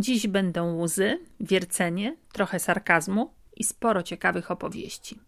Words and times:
Dziś 0.00 0.26
będą 0.26 0.80
łzy, 0.80 1.18
wiercenie, 1.40 2.16
trochę 2.32 2.58
sarkazmu 2.58 3.34
i 3.56 3.64
sporo 3.64 4.02
ciekawych 4.02 4.50
opowieści. 4.50 5.18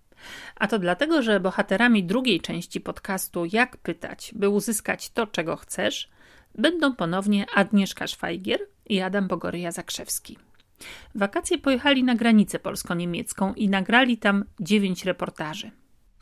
A 0.57 0.67
to 0.67 0.79
dlatego, 0.79 1.23
że 1.23 1.41
bohaterami 1.41 2.05
drugiej 2.05 2.41
części 2.41 2.81
podcastu 2.81 3.45
Jak 3.53 3.77
pytać, 3.77 4.33
by 4.35 4.49
uzyskać 4.49 5.11
to, 5.11 5.27
czego 5.27 5.57
chcesz, 5.57 6.11
będą 6.55 6.97
ponownie 6.97 7.47
Agnieszka 7.55 8.07
Szwajgier 8.07 8.61
i 8.87 9.01
Adam 9.01 9.29
Bogoryja 9.29 9.73
Zakrzewski. 9.73 10.39
Wakacje 11.15 11.59
pojechali 11.59 12.05
na 12.05 12.15
granicę 12.15 12.59
polsko-niemiecką 12.59 13.55
i 13.55 13.69
nagrali 13.69 14.19
tam 14.19 14.45
dziewięć 14.61 15.05
reportaży. 15.05 15.71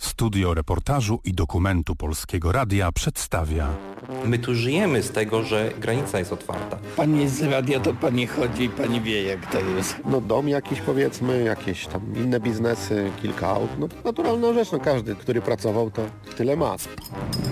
Studio 0.01 0.55
reportażu 0.55 1.21
i 1.25 1.33
dokumentu 1.35 1.97
Polskiego 1.97 2.53
Radia 2.53 2.93
przedstawia 2.93 3.69
My 4.25 4.39
tu 4.39 4.55
żyjemy 4.55 5.03
z 5.03 5.11
tego, 5.11 5.43
że 5.43 5.73
granica 5.79 6.19
jest 6.19 6.33
otwarta. 6.33 6.79
Pani 6.97 7.29
z 7.29 7.43
radia, 7.43 7.81
to 7.81 7.95
pani 7.95 8.27
chodzi 8.27 8.65
i 8.65 8.69
pani 8.69 9.01
wie, 9.01 9.23
jak 9.23 9.53
to 9.53 9.61
jest. 9.61 9.97
No 10.05 10.21
dom 10.21 10.49
jakiś 10.49 10.81
powiedzmy, 10.81 11.43
jakieś 11.43 11.87
tam 11.87 12.17
inne 12.17 12.41
biznesy, 12.41 13.11
kilka 13.23 13.49
aut. 13.49 13.71
No 13.79 13.89
naturalna 14.05 14.53
rzecz, 14.53 14.73
no 14.73 14.81
każdy, 14.81 15.15
który 15.17 15.43
pracował, 15.43 15.91
to 15.91 16.03
tyle 16.37 16.57
ma. 16.57 16.77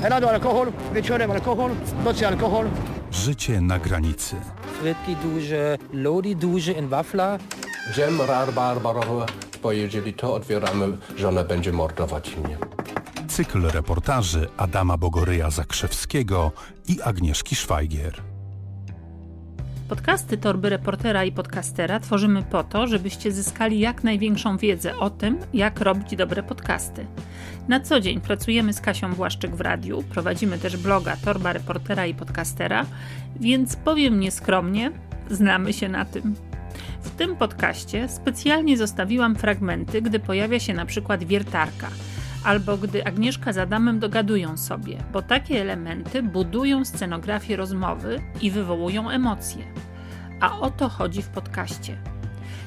Rano 0.02 0.30
alkohol, 0.30 0.72
wieczorem 0.94 1.30
alkohol, 1.30 1.70
w 1.84 2.04
nocy 2.04 2.26
alkohol. 2.26 2.66
Życie 3.10 3.60
na 3.60 3.78
granicy. 3.78 4.36
Frytki 4.80 5.16
duże, 5.16 5.78
lody 5.92 6.34
duże 6.34 6.72
in 6.72 6.88
wafla. 6.88 7.38
Dżem 7.94 8.20
rabarbarowy, 8.20 9.26
bo 9.62 9.72
jeżeli 9.72 10.12
to 10.14 10.34
otwieramy, 10.34 10.96
żona 11.16 11.44
będzie 11.44 11.72
mordować 11.72 12.36
mnie. 12.36 12.58
Cykl 13.28 13.62
reportaży 13.62 14.48
Adama 14.56 14.96
Bogoryja 14.96 15.50
Zakrzewskiego 15.50 16.52
i 16.88 17.02
Agnieszki 17.02 17.56
Szwajgier. 17.56 18.22
Podcasty 19.88 20.38
Torby 20.38 20.68
Reportera 20.68 21.24
i 21.24 21.32
Podcastera 21.32 22.00
tworzymy 22.00 22.42
po 22.42 22.64
to, 22.64 22.86
żebyście 22.86 23.32
zyskali 23.32 23.80
jak 23.80 24.04
największą 24.04 24.56
wiedzę 24.56 24.98
o 24.98 25.10
tym, 25.10 25.38
jak 25.54 25.80
robić 25.80 26.16
dobre 26.16 26.42
podcasty. 26.42 27.06
Na 27.68 27.80
co 27.80 28.00
dzień 28.00 28.20
pracujemy 28.20 28.72
z 28.72 28.80
Kasią 28.80 29.14
Błaszczyk 29.14 29.56
w 29.56 29.60
radiu, 29.60 30.02
prowadzimy 30.02 30.58
też 30.58 30.76
bloga 30.76 31.16
Torba 31.16 31.52
Reportera 31.52 32.06
i 32.06 32.14
Podcastera, 32.14 32.86
więc 33.40 33.76
powiem 33.76 34.20
nieskromnie, 34.20 34.92
znamy 35.30 35.72
się 35.72 35.88
na 35.88 36.04
tym. 36.04 36.34
W 37.08 37.16
tym 37.16 37.36
podcaście 37.36 38.08
specjalnie 38.08 38.76
zostawiłam 38.76 39.36
fragmenty, 39.36 40.02
gdy 40.02 40.18
pojawia 40.18 40.60
się 40.60 40.74
na 40.74 40.86
przykład 40.86 41.24
wiertarka– 41.24 41.88
albo 42.44 42.76
gdy 42.76 43.04
Agnieszka 43.04 43.52
z 43.52 43.58
Adamem 43.58 43.98
dogadują 43.98 44.56
sobie, 44.56 44.98
bo 45.12 45.22
takie 45.22 45.60
elementy 45.60 46.22
budują 46.22 46.84
scenografię 46.84 47.56
rozmowy 47.56 48.20
i 48.40 48.50
wywołują 48.50 49.10
emocje. 49.10 49.64
A 50.40 50.60
o 50.60 50.70
to 50.70 50.88
chodzi 50.88 51.22
w 51.22 51.28
podcaście. 51.28 51.96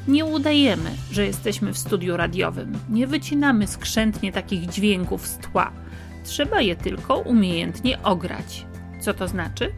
Nie 0.08 0.26
udajemy, 0.26 0.90
że 1.12 1.26
jesteśmy 1.26 1.74
w 1.74 1.78
studiu 1.78 2.18
radiowym, 2.18 2.78
nie 2.90 3.08
wycinamy 3.08 3.68
skrzętnie 3.68 4.32
takich 4.32 4.70
dźwięków 4.70 5.28
z 5.28 5.38
tła. 5.38 5.72
Trzeba 6.24 6.62
je 6.62 6.76
tylko 6.76 7.18
umiejętnie 7.18 8.04
ograć. 8.04 8.66
Co 9.00 9.14
to 9.14 9.28
znaczy? 9.28 9.72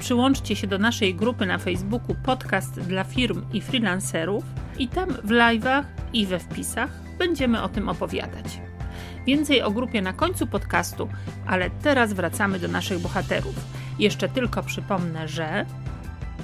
Przyłączcie 0.00 0.56
się 0.56 0.66
do 0.66 0.78
naszej 0.78 1.14
grupy 1.14 1.46
na 1.46 1.58
Facebooku 1.58 2.16
Podcast 2.24 2.80
dla 2.80 3.04
firm 3.04 3.42
i 3.52 3.60
freelancerów 3.60 4.44
i 4.78 4.88
tam 4.88 5.08
w 5.10 5.28
live'ach 5.28 5.84
i 6.12 6.26
we 6.26 6.38
wpisach 6.38 6.90
będziemy 7.18 7.62
o 7.62 7.68
tym 7.68 7.88
opowiadać. 7.88 8.60
Więcej 9.26 9.62
o 9.62 9.70
grupie 9.70 10.02
na 10.02 10.12
końcu 10.12 10.46
podcastu, 10.46 11.08
ale 11.46 11.70
teraz 11.70 12.12
wracamy 12.12 12.58
do 12.58 12.68
naszych 12.68 12.98
bohaterów. 12.98 13.54
Jeszcze 13.98 14.28
tylko 14.28 14.62
przypomnę, 14.62 15.28
że 15.28 15.66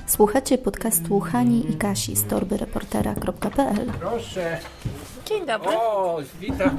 Słuchacie 0.07 0.59
podcastu 0.59 1.21
Hani 1.21 1.71
i 1.71 1.77
Kasi 1.77 2.17
z 2.17 2.25
torbyreportera.pl 2.25 3.93
Proszę. 4.01 4.59
Dzień 5.27 5.47
dobry. 5.47 5.71
O, 5.71 6.19
witam. 6.41 6.79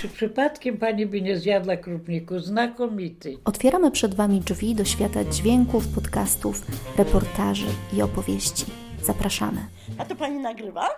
Czy 0.00 0.08
przypadkiem 0.08 0.78
pani 0.78 1.06
by 1.06 1.22
nie 1.22 1.36
zjadła 1.36 1.76
krupniku? 1.76 2.38
Znakomity. 2.38 3.38
Otwieramy 3.44 3.90
przed 3.90 4.14
Wami 4.14 4.40
drzwi 4.40 4.74
do 4.74 4.84
świata 4.84 5.24
dźwięków, 5.24 5.88
podcastów, 5.88 6.62
reportaży 6.98 7.66
i 7.92 8.02
opowieści. 8.02 8.64
Zapraszamy. 9.02 9.66
A 9.98 10.04
to 10.04 10.16
pani 10.16 10.38
nagrywa? 10.38 10.88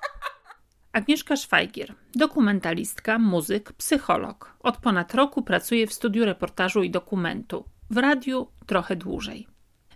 Agnieszka 0.92 1.36
Szwajgier, 1.36 1.94
dokumentalistka, 2.14 3.18
muzyk, 3.18 3.72
psycholog. 3.72 4.56
Od 4.60 4.76
ponad 4.76 5.14
roku 5.14 5.42
pracuje 5.42 5.86
w 5.86 5.92
studiu 5.92 6.24
reportażu 6.24 6.82
i 6.82 6.90
dokumentu. 6.90 7.64
W 7.90 7.96
radiu 7.96 8.46
trochę 8.66 8.96
dłużej. 8.96 9.46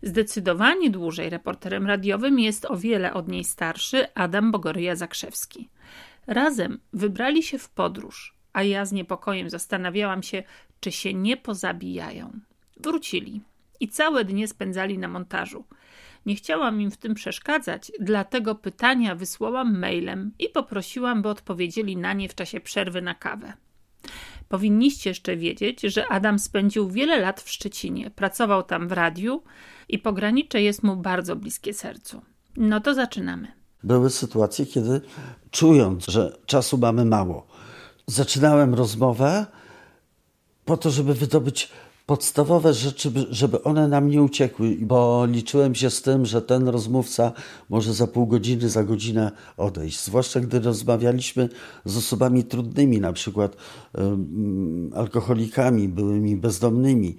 Zdecydowanie 0.03 0.91
dłużej 0.91 1.31
reporterem 1.31 1.87
radiowym 1.87 2.39
jest 2.39 2.65
o 2.65 2.77
wiele 2.77 3.15
od 3.15 3.29
niej 3.29 3.45
starszy 3.45 4.15
Adam 4.15 4.53
Bogoryja 4.53 4.97
Zakrzewski. 4.97 5.69
Razem 6.27 6.79
wybrali 6.93 7.43
się 7.43 7.59
w 7.59 7.69
podróż, 7.69 8.37
a 8.53 8.63
ja 8.63 8.85
z 8.85 8.93
niepokojem 8.93 9.51
zastanawiałam 9.51 10.23
się, 10.23 10.43
czy 10.81 10.93
się 10.93 11.15
nie 11.15 11.37
pozabijają. 11.37 12.41
Wrócili 12.77 13.43
i 13.81 13.89
całe 13.89 14.25
dnie 14.25 14.49
spędzali 14.49 14.99
na 14.99 15.09
montażu. 15.09 15.65
Nie 16.27 16.35
chciałam 16.35 16.81
im 16.81 16.91
w 16.91 16.97
tym 16.97 17.15
przeszkadzać, 17.15 17.93
dlatego 18.01 18.55
pytania 18.55 19.15
wysłałam 19.15 19.79
mailem 19.79 20.33
i 20.39 20.49
poprosiłam, 20.49 21.23
by 21.23 21.29
odpowiedzieli 21.29 21.97
na 21.97 22.13
nie 22.13 22.29
w 22.29 22.35
czasie 22.35 22.61
przerwy 22.61 23.03
na 23.03 23.15
kawę. 23.15 23.53
Powinniście 24.49 25.11
jeszcze 25.11 25.37
wiedzieć, 25.37 25.81
że 25.81 26.09
Adam 26.09 26.39
spędził 26.39 26.91
wiele 26.91 27.21
lat 27.21 27.41
w 27.41 27.51
Szczecinie, 27.51 28.11
pracował 28.11 28.63
tam 28.63 28.89
w 28.89 28.93
radiu 28.93 29.43
i 29.89 29.99
pogranicze 29.99 30.63
jest 30.63 30.83
mu 30.83 30.97
bardzo 30.97 31.37
bliskie 31.37 31.75
sercu. 31.75 32.23
No 32.57 32.81
to 32.81 32.95
zaczynamy. 32.95 33.53
Były 33.85 34.11
sytuacje, 34.11 34.67
kiedy 34.67 35.01
czując, 35.51 36.07
że 36.07 36.37
czasu 36.47 36.79
mamy 36.79 37.05
mało, 37.05 37.47
zaczynałem 38.07 38.75
rozmowę 38.75 39.47
po 40.65 40.77
to, 40.77 40.91
żeby 40.91 41.15
wydobyć 41.15 41.71
podstawowe 42.07 42.75
rzeczy, 42.75 43.13
żeby 43.31 43.63
one 43.63 43.89
nam 43.89 44.09
nie 44.09 44.23
uciekły, 44.23 44.77
bo 44.81 45.27
liczyłem 45.27 45.75
się 45.75 45.91
z 45.91 46.03
tym, 46.03 46.27
że 46.27 46.43
ten 46.43 46.69
rozmówca 46.69 47.33
może 47.69 47.95
za 47.95 48.07
pół 48.07 48.27
godziny, 48.27 48.69
za 48.69 48.85
godzinę 48.85 49.33
odejść. 49.57 50.05
Zwłaszcza 50.05 50.41
gdy 50.41 50.61
rozmawialiśmy 50.61 51.49
z 51.85 51.97
osobami 51.97 52.45
trudnymi, 52.45 53.01
na 53.01 53.13
przykład 53.13 53.57
um, 53.95 54.91
alkoholikami, 54.95 55.89
byłymi 55.89 56.37
bezdomnymi 56.37 57.17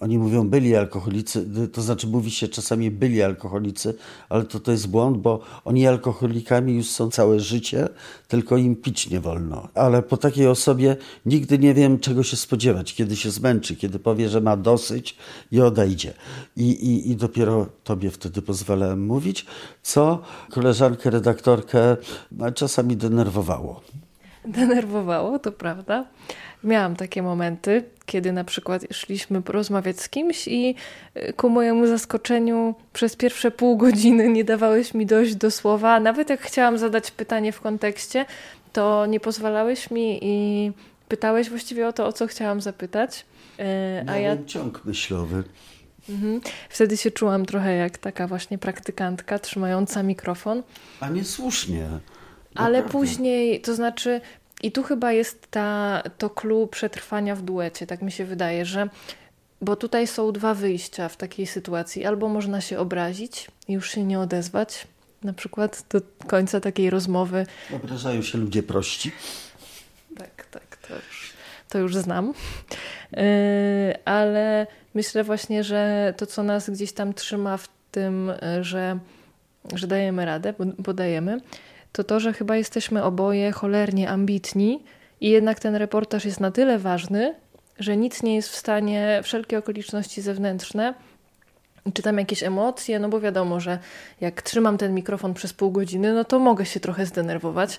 oni 0.00 0.18
mówią 0.18 0.48
byli 0.48 0.76
alkoholicy, 0.76 1.46
y, 1.64 1.68
to 1.68 1.82
znaczy 1.82 2.06
mówi 2.06 2.30
się 2.30 2.48
czasami 2.48 2.90
byli 2.90 3.22
alkoholicy, 3.22 3.94
ale 4.28 4.44
to, 4.44 4.60
to 4.60 4.72
jest 4.72 4.88
błąd, 4.88 5.18
bo 5.18 5.40
oni 5.64 5.86
alkoholikami 5.86 6.74
już 6.74 6.86
są 6.86 7.10
całe 7.10 7.40
życie, 7.40 7.88
tylko 8.28 8.56
im 8.56 8.76
pić 8.76 9.10
nie 9.10 9.20
wolno. 9.20 9.68
Ale 9.74 10.02
po 10.02 10.16
takiej 10.16 10.46
osobie 10.46 10.96
nigdy 11.26 11.58
nie 11.58 11.74
wiem, 11.74 11.98
czego 11.98 12.22
się 12.22 12.36
spodziewać, 12.36 12.94
kiedy 12.94 13.16
się 13.16 13.30
zmęczy, 13.30 13.76
kiedy 13.76 13.98
powie, 13.98 14.28
że 14.28 14.40
ma 14.40 14.56
dosyć 14.56 15.16
i 15.52 15.60
odejdzie. 15.60 16.12
I, 16.56 16.70
i, 16.70 17.10
i 17.10 17.16
dopiero 17.16 17.66
tobie 17.84 18.10
wtedy 18.10 18.42
pozwalałem 18.42 19.06
mówić, 19.06 19.46
co 19.82 20.22
koleżankę, 20.50 21.10
redaktorkę 21.10 21.96
czasami 22.54 22.96
denerwowało. 22.96 23.80
Denerwowało, 24.44 25.38
to 25.38 25.52
prawda. 25.52 26.04
Miałam 26.64 26.96
takie 26.96 27.22
momenty, 27.22 27.84
kiedy 28.06 28.32
na 28.32 28.44
przykład 28.44 28.82
szliśmy 28.90 29.42
porozmawiać 29.42 30.00
z 30.00 30.08
kimś 30.08 30.48
i 30.48 30.74
y, 31.16 31.32
ku 31.32 31.50
mojemu 31.50 31.86
zaskoczeniu 31.86 32.74
przez 32.92 33.16
pierwsze 33.16 33.50
pół 33.50 33.76
godziny 33.76 34.28
nie 34.28 34.44
dawałeś 34.44 34.94
mi 34.94 35.06
dojść 35.06 35.34
do 35.34 35.50
słowa. 35.50 36.00
Nawet 36.00 36.30
jak 36.30 36.40
chciałam 36.40 36.78
zadać 36.78 37.10
pytanie 37.10 37.52
w 37.52 37.60
kontekście, 37.60 38.24
to 38.72 39.06
nie 39.06 39.20
pozwalałeś 39.20 39.90
mi 39.90 40.18
i 40.22 40.72
pytałeś 41.08 41.50
właściwie 41.50 41.88
o 41.88 41.92
to, 41.92 42.06
o 42.06 42.12
co 42.12 42.26
chciałam 42.26 42.60
zapytać. 42.60 43.24
Y, 43.60 43.64
a 44.10 44.16
ja 44.16 44.36
ciąg 44.46 44.84
myślowy. 44.84 45.44
Mhm. 46.08 46.40
Wtedy 46.68 46.96
się 46.96 47.10
czułam 47.10 47.46
trochę 47.46 47.74
jak 47.74 47.98
taka 47.98 48.26
właśnie 48.26 48.58
praktykantka 48.58 49.38
trzymająca 49.38 50.02
mikrofon. 50.02 50.62
A 51.00 51.08
niesłusznie. 51.08 51.88
Ale 52.54 52.82
później, 52.82 53.60
to 53.60 53.74
znaczy 53.74 54.20
i 54.62 54.72
tu 54.72 54.82
chyba 54.82 55.12
jest 55.12 55.50
ta, 55.50 56.02
to 56.18 56.30
clue 56.30 56.66
przetrwania 56.66 57.36
w 57.36 57.42
duecie, 57.42 57.86
tak 57.86 58.02
mi 58.02 58.12
się 58.12 58.24
wydaje, 58.24 58.64
że 58.64 58.88
bo 59.62 59.76
tutaj 59.76 60.06
są 60.06 60.32
dwa 60.32 60.54
wyjścia 60.54 61.08
w 61.08 61.16
takiej 61.16 61.46
sytuacji. 61.46 62.04
Albo 62.04 62.28
można 62.28 62.60
się 62.60 62.78
obrazić 62.78 63.48
i 63.68 63.72
już 63.72 63.90
się 63.90 64.04
nie 64.04 64.20
odezwać, 64.20 64.86
na 65.22 65.32
przykład 65.32 65.84
do 65.90 66.00
końca 66.26 66.60
takiej 66.60 66.90
rozmowy. 66.90 67.46
Obrażają 67.72 68.22
się 68.22 68.38
ludzie 68.38 68.62
prości. 68.62 69.12
Tak, 70.18 70.46
tak, 70.50 70.76
to 70.76 70.94
już, 70.94 71.32
to 71.68 71.78
już 71.78 71.96
znam. 71.96 72.34
Yy, 73.12 73.22
ale 74.04 74.66
myślę 74.94 75.24
właśnie, 75.24 75.64
że 75.64 76.14
to, 76.16 76.26
co 76.26 76.42
nas 76.42 76.70
gdzieś 76.70 76.92
tam 76.92 77.14
trzyma 77.14 77.56
w 77.56 77.68
tym, 77.90 78.32
że, 78.60 78.98
że 79.74 79.86
dajemy 79.86 80.24
radę, 80.24 80.54
bo, 80.58 80.64
bo 80.78 80.92
dajemy, 80.94 81.40
to 81.92 82.04
to, 82.04 82.20
że 82.20 82.32
chyba 82.32 82.56
jesteśmy 82.56 83.02
oboje 83.02 83.52
cholernie 83.52 84.10
ambitni 84.10 84.82
i 85.20 85.30
jednak 85.30 85.60
ten 85.60 85.76
reportaż 85.76 86.24
jest 86.24 86.40
na 86.40 86.50
tyle 86.50 86.78
ważny, 86.78 87.34
że 87.78 87.96
nic 87.96 88.22
nie 88.22 88.34
jest 88.34 88.48
w 88.48 88.56
stanie, 88.56 89.20
wszelkie 89.22 89.58
okoliczności 89.58 90.22
zewnętrzne 90.22 90.94
czytam 91.94 92.18
jakieś 92.18 92.42
emocje, 92.42 92.98
no 92.98 93.08
bo 93.08 93.20
wiadomo, 93.20 93.60
że 93.60 93.78
jak 94.20 94.42
trzymam 94.42 94.78
ten 94.78 94.94
mikrofon 94.94 95.34
przez 95.34 95.52
pół 95.52 95.70
godziny, 95.70 96.14
no 96.14 96.24
to 96.24 96.38
mogę 96.38 96.66
się 96.66 96.80
trochę 96.80 97.06
zdenerwować. 97.06 97.78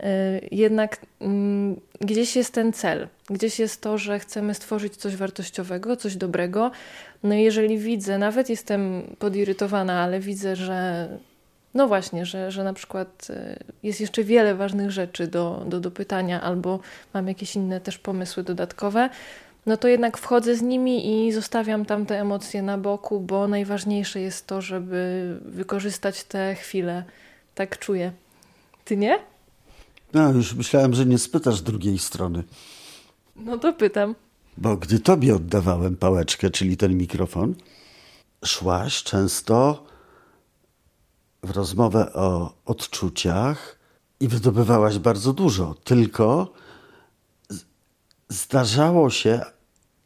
Y, 0.00 0.04
jednak 0.50 1.00
mm, 1.20 1.80
gdzieś 2.00 2.36
jest 2.36 2.54
ten 2.54 2.72
cel, 2.72 3.08
gdzieś 3.30 3.58
jest 3.58 3.80
to, 3.80 3.98
że 3.98 4.18
chcemy 4.18 4.54
stworzyć 4.54 4.96
coś 4.96 5.16
wartościowego, 5.16 5.96
coś 5.96 6.16
dobrego. 6.16 6.70
No 7.22 7.34
i 7.34 7.42
jeżeli 7.42 7.78
widzę, 7.78 8.18
nawet 8.18 8.48
jestem 8.50 9.02
podirytowana, 9.18 10.02
ale 10.02 10.20
widzę, 10.20 10.56
że 10.56 11.08
no 11.74 11.88
właśnie, 11.88 12.26
że, 12.26 12.50
że 12.50 12.64
na 12.64 12.72
przykład 12.72 13.26
y, 13.30 13.64
jest 13.82 14.00
jeszcze 14.00 14.24
wiele 14.24 14.54
ważnych 14.54 14.90
rzeczy 14.90 15.26
do, 15.26 15.64
do, 15.66 15.80
do 15.80 15.90
pytania, 15.90 16.40
albo 16.40 16.80
mam 17.14 17.28
jakieś 17.28 17.56
inne 17.56 17.80
też 17.80 17.98
pomysły 17.98 18.42
dodatkowe, 18.42 19.10
no 19.66 19.76
to 19.76 19.88
jednak 19.88 20.18
wchodzę 20.18 20.56
z 20.56 20.62
nimi 20.62 21.26
i 21.26 21.32
zostawiam 21.32 21.84
tam 21.84 22.06
te 22.06 22.20
emocje 22.20 22.62
na 22.62 22.78
boku, 22.78 23.20
bo 23.20 23.48
najważniejsze 23.48 24.20
jest 24.20 24.46
to, 24.46 24.62
żeby 24.62 25.36
wykorzystać 25.44 26.24
te 26.24 26.54
chwile. 26.54 27.04
Tak 27.54 27.78
czuję. 27.78 28.12
Ty 28.84 28.96
nie? 28.96 29.18
No, 30.14 30.32
już 30.32 30.54
myślałem, 30.54 30.94
że 30.94 31.06
nie 31.06 31.18
spytasz 31.18 31.62
drugiej 31.62 31.98
strony. 31.98 32.42
No 33.36 33.58
to 33.58 33.72
pytam. 33.72 34.14
Bo 34.56 34.76
gdy 34.76 35.00
tobie 35.00 35.34
oddawałem 35.34 35.96
pałeczkę, 35.96 36.50
czyli 36.50 36.76
ten 36.76 36.96
mikrofon, 36.96 37.54
szłaś 38.44 39.02
często 39.02 39.86
w 41.42 41.50
rozmowę 41.50 42.12
o 42.12 42.54
odczuciach 42.64 43.78
i 44.20 44.28
wydobywałaś 44.28 44.98
bardzo 44.98 45.32
dużo. 45.32 45.74
Tylko 45.84 46.52
zdarzało 48.28 49.10
się 49.10 49.40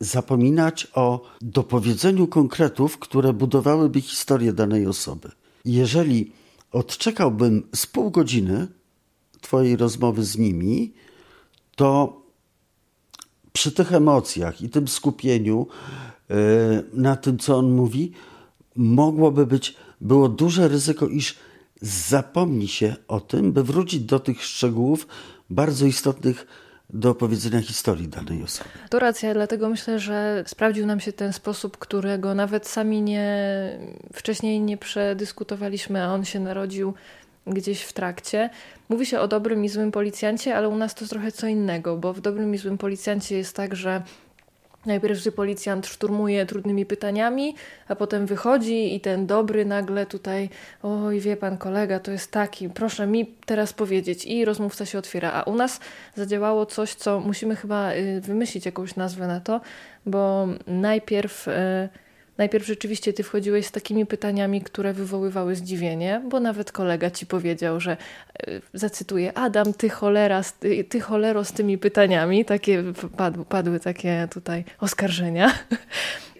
zapominać 0.00 0.88
o 0.94 1.22
dopowiedzeniu 1.40 2.26
konkretów, 2.26 2.98
które 2.98 3.32
budowałyby 3.32 4.00
historię 4.00 4.52
danej 4.52 4.86
osoby. 4.86 5.30
Jeżeli 5.64 6.32
odczekałbym 6.72 7.68
z 7.74 7.86
pół 7.86 8.10
godziny 8.10 8.66
Twojej 9.40 9.76
rozmowy 9.76 10.24
z 10.24 10.38
nimi, 10.38 10.94
to 11.76 12.22
przy 13.52 13.72
tych 13.72 13.92
emocjach 13.92 14.62
i 14.62 14.70
tym 14.70 14.88
skupieniu 14.88 15.66
yy, 16.28 16.36
na 16.92 17.16
tym, 17.16 17.38
co 17.38 17.56
on 17.56 17.72
mówi, 17.72 18.12
mogłoby 18.76 19.46
być, 19.46 19.76
było 20.02 20.28
duże 20.28 20.68
ryzyko, 20.68 21.06
iż 21.06 21.38
zapomni 21.80 22.68
się 22.68 22.96
o 23.08 23.20
tym, 23.20 23.52
by 23.52 23.64
wrócić 23.64 24.00
do 24.00 24.20
tych 24.20 24.44
szczegółów 24.44 25.06
bardzo 25.50 25.86
istotnych 25.86 26.46
do 26.90 27.10
opowiedzenia 27.10 27.60
historii 27.60 28.08
danej 28.08 28.42
osoby. 28.42 28.70
To 28.90 28.98
racja, 28.98 29.34
dlatego 29.34 29.68
myślę, 29.68 29.98
że 29.98 30.44
sprawdził 30.46 30.86
nam 30.86 31.00
się 31.00 31.12
ten 31.12 31.32
sposób, 31.32 31.78
którego 31.78 32.34
nawet 32.34 32.68
sami 32.68 33.02
nie, 33.02 33.34
wcześniej 34.12 34.60
nie 34.60 34.76
przedyskutowaliśmy, 34.76 36.02
a 36.02 36.14
on 36.14 36.24
się 36.24 36.40
narodził 36.40 36.94
gdzieś 37.46 37.82
w 37.82 37.92
trakcie. 37.92 38.50
Mówi 38.88 39.06
się 39.06 39.20
o 39.20 39.28
dobrym 39.28 39.64
i 39.64 39.68
złym 39.68 39.92
policjancie, 39.92 40.56
ale 40.56 40.68
u 40.68 40.76
nas 40.76 40.94
to 40.94 41.06
trochę 41.06 41.32
co 41.32 41.46
innego, 41.46 41.96
bo 41.96 42.12
w 42.12 42.20
dobrym 42.20 42.54
i 42.54 42.58
złym 42.58 42.78
policjancie 42.78 43.36
jest 43.36 43.56
tak, 43.56 43.76
że 43.76 44.02
Najpierw 44.86 45.34
policjant 45.34 45.86
szturmuje 45.86 46.46
trudnymi 46.46 46.86
pytaniami, 46.86 47.54
a 47.88 47.94
potem 47.94 48.26
wychodzi 48.26 48.94
i 48.94 49.00
ten 49.00 49.26
dobry 49.26 49.64
nagle 49.64 50.06
tutaj, 50.06 50.48
oj 50.82 51.20
wie 51.20 51.36
pan 51.36 51.58
kolega, 51.58 52.00
to 52.00 52.10
jest 52.10 52.30
taki, 52.30 52.68
proszę 52.68 53.06
mi 53.06 53.26
teraz 53.46 53.72
powiedzieć 53.72 54.26
i 54.26 54.44
rozmówca 54.44 54.86
się 54.86 54.98
otwiera. 54.98 55.32
A 55.32 55.42
u 55.42 55.54
nas 55.54 55.80
zadziałało 56.14 56.66
coś, 56.66 56.94
co 56.94 57.20
musimy 57.20 57.56
chyba 57.56 57.92
y, 57.92 58.20
wymyślić 58.20 58.66
jakąś 58.66 58.96
nazwę 58.96 59.26
na 59.26 59.40
to, 59.40 59.60
bo 60.06 60.48
najpierw 60.66 61.48
y, 61.48 61.52
Najpierw 62.42 62.66
rzeczywiście 62.66 63.12
ty 63.12 63.22
wchodziłeś 63.22 63.66
z 63.66 63.70
takimi 63.70 64.06
pytaniami, 64.06 64.62
które 64.62 64.92
wywoływały 64.92 65.56
zdziwienie, 65.56 66.22
bo 66.28 66.40
nawet 66.40 66.72
kolega 66.72 67.10
ci 67.10 67.26
powiedział, 67.26 67.80
że 67.80 67.92
e, 67.92 68.60
zacytuję, 68.74 69.38
Adam, 69.38 69.74
ty 69.74 69.88
cholera, 69.90 70.42
ty 70.88 71.00
cholero 71.00 71.44
z 71.44 71.52
tymi 71.52 71.78
pytaniami, 71.78 72.44
takie 72.44 72.84
padły, 73.16 73.44
padły 73.44 73.80
takie 73.80 74.28
tutaj 74.32 74.64
oskarżenia. 74.80 75.52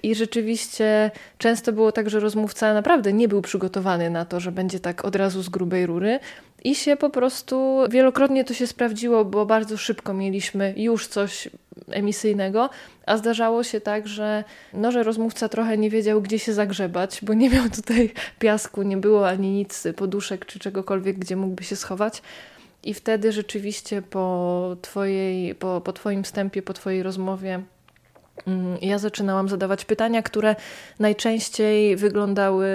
I 0.02 0.14
rzeczywiście 0.14 1.10
często 1.38 1.72
było 1.72 1.92
tak, 1.92 2.10
że 2.10 2.20
rozmówca 2.20 2.74
naprawdę 2.74 3.12
nie 3.12 3.28
był 3.28 3.42
przygotowany 3.42 4.10
na 4.10 4.24
to, 4.24 4.40
że 4.40 4.52
będzie 4.52 4.80
tak 4.80 5.04
od 5.04 5.16
razu 5.16 5.42
z 5.42 5.48
grubej 5.48 5.86
rury. 5.86 6.20
I 6.64 6.74
się 6.74 6.96
po 6.96 7.10
prostu 7.10 7.78
wielokrotnie 7.90 8.44
to 8.44 8.54
się 8.54 8.66
sprawdziło, 8.66 9.24
bo 9.24 9.46
bardzo 9.46 9.76
szybko 9.76 10.14
mieliśmy 10.14 10.74
już 10.76 11.06
coś 11.06 11.48
emisyjnego, 11.90 12.70
a 13.06 13.16
zdarzało 13.16 13.62
się 13.62 13.80
tak, 13.80 14.08
że, 14.08 14.44
no, 14.72 14.92
że 14.92 15.02
rozmówca 15.02 15.48
trochę 15.48 15.78
nie 15.78 15.90
wiedział, 15.90 16.22
gdzie 16.22 16.38
się 16.38 16.52
zagrzebać, 16.52 17.20
bo 17.22 17.34
nie 17.34 17.50
miał 17.50 17.70
tutaj 17.70 18.12
piasku, 18.38 18.82
nie 18.82 18.96
było 18.96 19.28
ani 19.28 19.50
nic, 19.50 19.84
poduszek 19.96 20.46
czy 20.46 20.58
czegokolwiek, 20.58 21.18
gdzie 21.18 21.36
mógłby 21.36 21.64
się 21.64 21.76
schować. 21.76 22.22
I 22.84 22.94
wtedy 22.94 23.32
rzeczywiście 23.32 24.02
po, 24.02 24.76
twojej, 24.82 25.54
po, 25.54 25.80
po 25.80 25.92
Twoim 25.92 26.24
wstępie, 26.24 26.62
po 26.62 26.72
Twojej 26.72 27.02
rozmowie 27.02 27.62
ja 28.80 28.98
zaczynałam 28.98 29.48
zadawać 29.48 29.84
pytania, 29.84 30.22
które 30.22 30.56
najczęściej 30.98 31.96
wyglądały, 31.96 32.68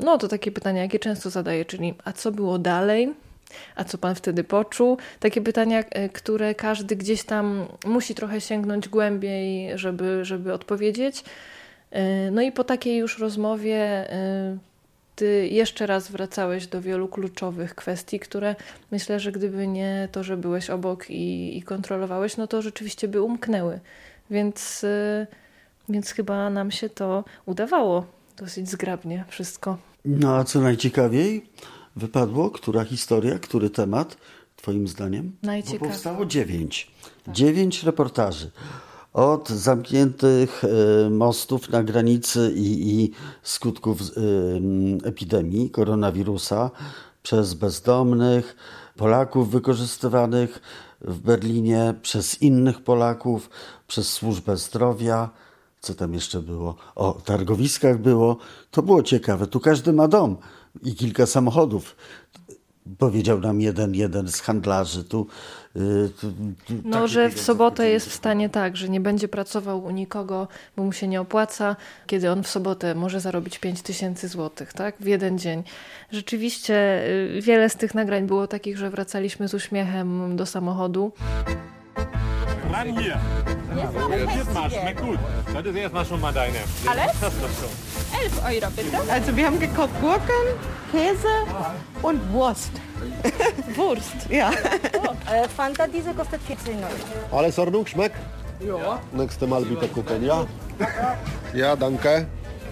no 0.00 0.18
to 0.18 0.28
takie 0.28 0.52
pytania, 0.52 0.82
jakie 0.82 0.98
często 0.98 1.30
zadaję, 1.30 1.64
czyli 1.64 1.94
a 2.04 2.12
co 2.12 2.32
było 2.32 2.58
dalej? 2.58 3.14
A 3.76 3.84
co 3.84 3.98
pan 3.98 4.14
wtedy 4.14 4.44
poczuł? 4.44 4.98
Takie 5.20 5.40
pytania, 5.40 5.84
e, 5.90 6.08
które 6.08 6.54
każdy 6.54 6.96
gdzieś 6.96 7.24
tam 7.24 7.66
musi 7.86 8.14
trochę 8.14 8.40
sięgnąć 8.40 8.88
głębiej, 8.88 9.78
żeby, 9.78 10.24
żeby 10.24 10.52
odpowiedzieć. 10.52 11.24
E, 11.90 12.30
no 12.30 12.42
i 12.42 12.52
po 12.52 12.64
takiej 12.64 12.98
już 12.98 13.18
rozmowie 13.18 13.76
e, 13.76 14.58
ty 15.16 15.48
jeszcze 15.48 15.86
raz 15.86 16.10
wracałeś 16.10 16.66
do 16.66 16.80
wielu 16.80 17.08
kluczowych 17.08 17.74
kwestii, 17.74 18.20
które 18.20 18.54
myślę, 18.90 19.20
że 19.20 19.32
gdyby 19.32 19.66
nie 19.66 20.08
to, 20.12 20.24
że 20.24 20.36
byłeś 20.36 20.70
obok 20.70 21.10
i, 21.10 21.58
i 21.58 21.62
kontrolowałeś, 21.62 22.36
no 22.36 22.46
to 22.46 22.62
rzeczywiście 22.62 23.08
by 23.08 23.22
umknęły. 23.22 23.80
Więc, 24.30 24.84
y, 24.84 25.26
więc 25.88 26.10
chyba 26.10 26.50
nam 26.50 26.70
się 26.70 26.88
to 26.88 27.24
udawało 27.46 28.04
dosyć 28.36 28.70
zgrabnie 28.70 29.24
wszystko. 29.28 29.78
No 30.04 30.36
a 30.36 30.44
co 30.44 30.60
najciekawiej 30.60 31.46
wypadło? 31.96 32.50
Która 32.50 32.84
historia, 32.84 33.38
który 33.38 33.70
temat, 33.70 34.16
Twoim 34.56 34.88
zdaniem? 34.88 35.36
Najciekawiej. 35.42 35.80
Bo 35.80 35.86
powstało 35.86 36.26
dziewięć. 36.26 36.90
Tak. 37.24 37.34
Dziewięć 37.34 37.82
reportaży. 37.82 38.50
Od 39.12 39.48
zamkniętych 39.48 40.62
y, 41.06 41.10
mostów 41.10 41.70
na 41.70 41.82
granicy 41.82 42.52
i, 42.56 42.90
i 42.90 43.10
skutków 43.42 44.00
y, 44.00 44.08
epidemii 45.04 45.70
koronawirusa, 45.70 46.70
przez 47.22 47.54
bezdomnych, 47.54 48.56
Polaków 48.96 49.50
wykorzystywanych 49.50 50.60
w 51.00 51.18
Berlinie, 51.18 51.94
przez 52.02 52.42
innych 52.42 52.82
Polaków, 52.82 53.50
przez 53.90 54.12
służbę 54.12 54.56
zdrowia. 54.56 55.30
Co 55.80 55.94
tam 55.94 56.14
jeszcze 56.14 56.42
było? 56.42 56.76
O 56.94 57.12
targowiskach 57.12 57.98
było. 57.98 58.36
To 58.70 58.82
było 58.82 59.02
ciekawe. 59.02 59.46
Tu 59.46 59.60
każdy 59.60 59.92
ma 59.92 60.08
dom 60.08 60.36
i 60.82 60.94
kilka 60.94 61.26
samochodów. 61.26 61.96
Powiedział 62.98 63.40
nam 63.40 63.60
jeden, 63.60 63.94
jeden 63.94 64.28
z 64.28 64.40
handlarzy. 64.40 65.04
Tu, 65.04 65.26
y, 65.76 66.10
tu, 66.20 66.32
tu 66.66 66.74
no, 66.84 67.08
że 67.08 67.30
w 67.30 67.40
sobotę 67.40 67.88
jest 67.88 68.08
w 68.08 68.14
stanie 68.14 68.48
tak, 68.48 68.76
że 68.76 68.88
nie 68.88 69.00
będzie 69.00 69.28
pracował 69.28 69.84
u 69.84 69.90
nikogo, 69.90 70.48
bo 70.76 70.84
mu 70.84 70.92
się 70.92 71.08
nie 71.08 71.20
opłaca, 71.20 71.76
kiedy 72.06 72.30
on 72.30 72.42
w 72.42 72.48
sobotę 72.48 72.94
może 72.94 73.20
zarobić 73.20 73.58
5 73.58 73.82
tysięcy 73.82 74.28
złotych, 74.28 74.72
tak? 74.72 74.96
W 75.00 75.06
jeden 75.06 75.38
dzień. 75.38 75.62
Rzeczywiście 76.10 77.04
y, 77.36 77.40
wiele 77.42 77.68
z 77.68 77.76
tych 77.76 77.94
nagrań 77.94 78.26
było 78.26 78.46
takich, 78.46 78.78
że 78.78 78.90
wracaliśmy 78.90 79.48
z 79.48 79.54
uśmiechem 79.54 80.36
do 80.36 80.46
samochodu. 80.46 81.12
Probiert 83.70 84.54
mal, 84.54 84.70
schmeckt 84.70 85.00
gut. 85.00 85.18
Das 85.54 85.64
ist 85.64 85.76
erstmal 85.76 86.04
schon 86.04 86.20
mal 86.20 86.32
deine. 86.32 86.58
Alles? 86.86 87.12
Das 87.20 87.32
schon. 87.32 88.22
11 88.22 88.62
Euro 88.62 88.72
bitte. 88.76 89.12
Also 89.12 89.36
wir 89.36 89.46
haben 89.46 89.60
gekocht 89.60 89.90
Gurken, 90.00 90.46
Käse 90.90 91.28
und 92.02 92.32
Wurst. 92.32 92.72
Wurst? 93.76 94.28
Ja. 94.28 94.50
Oh, 94.98 95.32
äh, 95.32 95.48
Fanta 95.48 95.86
Diesel 95.86 96.14
kostet 96.14 96.40
14 96.42 96.74
Euro. 96.76 97.38
Alles 97.38 97.58
Ordnung, 97.58 97.86
schmeckt? 97.86 98.16
Ja. 98.60 99.00
Nächste 99.12 99.46
Mal 99.46 99.64
bitte 99.64 99.88
gucken, 99.88 100.24
ja? 100.24 100.46
Ja, 101.54 101.76
danke. 101.76 102.26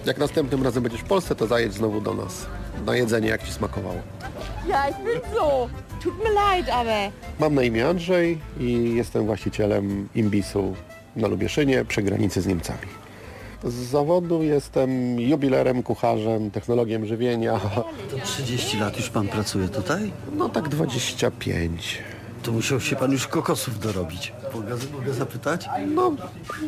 Jak 0.05 0.17
następnym 0.17 0.63
razem 0.63 0.83
będziesz 0.83 1.01
w 1.01 1.05
Polsce, 1.05 1.35
to 1.35 1.47
zajedź 1.47 1.73
znowu 1.73 2.01
do 2.01 2.13
nas. 2.13 2.45
Na 2.85 2.95
jedzenie, 2.95 3.29
jak 3.29 3.43
ci 3.43 3.51
smakowało. 3.51 4.01
Ja, 4.67 4.89
ich 4.89 4.97
bin 4.97 5.21
so. 5.33 5.69
Tut 6.03 6.17
mir 6.23 6.33
leid, 6.33 6.69
aber... 6.69 7.11
Mam 7.39 7.55
na 7.55 7.63
imię 7.63 7.87
Andrzej 7.87 8.41
i 8.59 8.95
jestem 8.95 9.25
właścicielem 9.25 10.09
imbisu 10.15 10.75
na 11.19 11.27
Lubieszynie 11.27 11.85
przy 11.85 12.01
granicy 12.01 12.41
z 12.41 12.47
Niemcami. 12.47 12.87
Z 13.63 13.73
zawodu 13.73 14.43
jestem 14.43 15.19
jubilerem, 15.19 15.83
kucharzem, 15.83 16.51
technologiem 16.51 17.05
żywienia. 17.05 17.59
To 18.11 18.17
30 18.23 18.77
lat 18.79 18.97
już 18.97 19.09
pan 19.09 19.27
pracuje 19.27 19.67
tutaj? 19.67 20.11
No 20.35 20.49
tak 20.49 20.69
25. 20.69 21.99
To 22.43 22.51
musiał 22.51 22.79
się 22.79 22.95
pan 22.95 23.11
już 23.11 23.27
kokosów 23.27 23.79
dorobić. 23.79 24.33
Mogę, 24.55 24.75
mogę 24.93 25.13
zapytać? 25.13 25.69
No, 25.95 26.15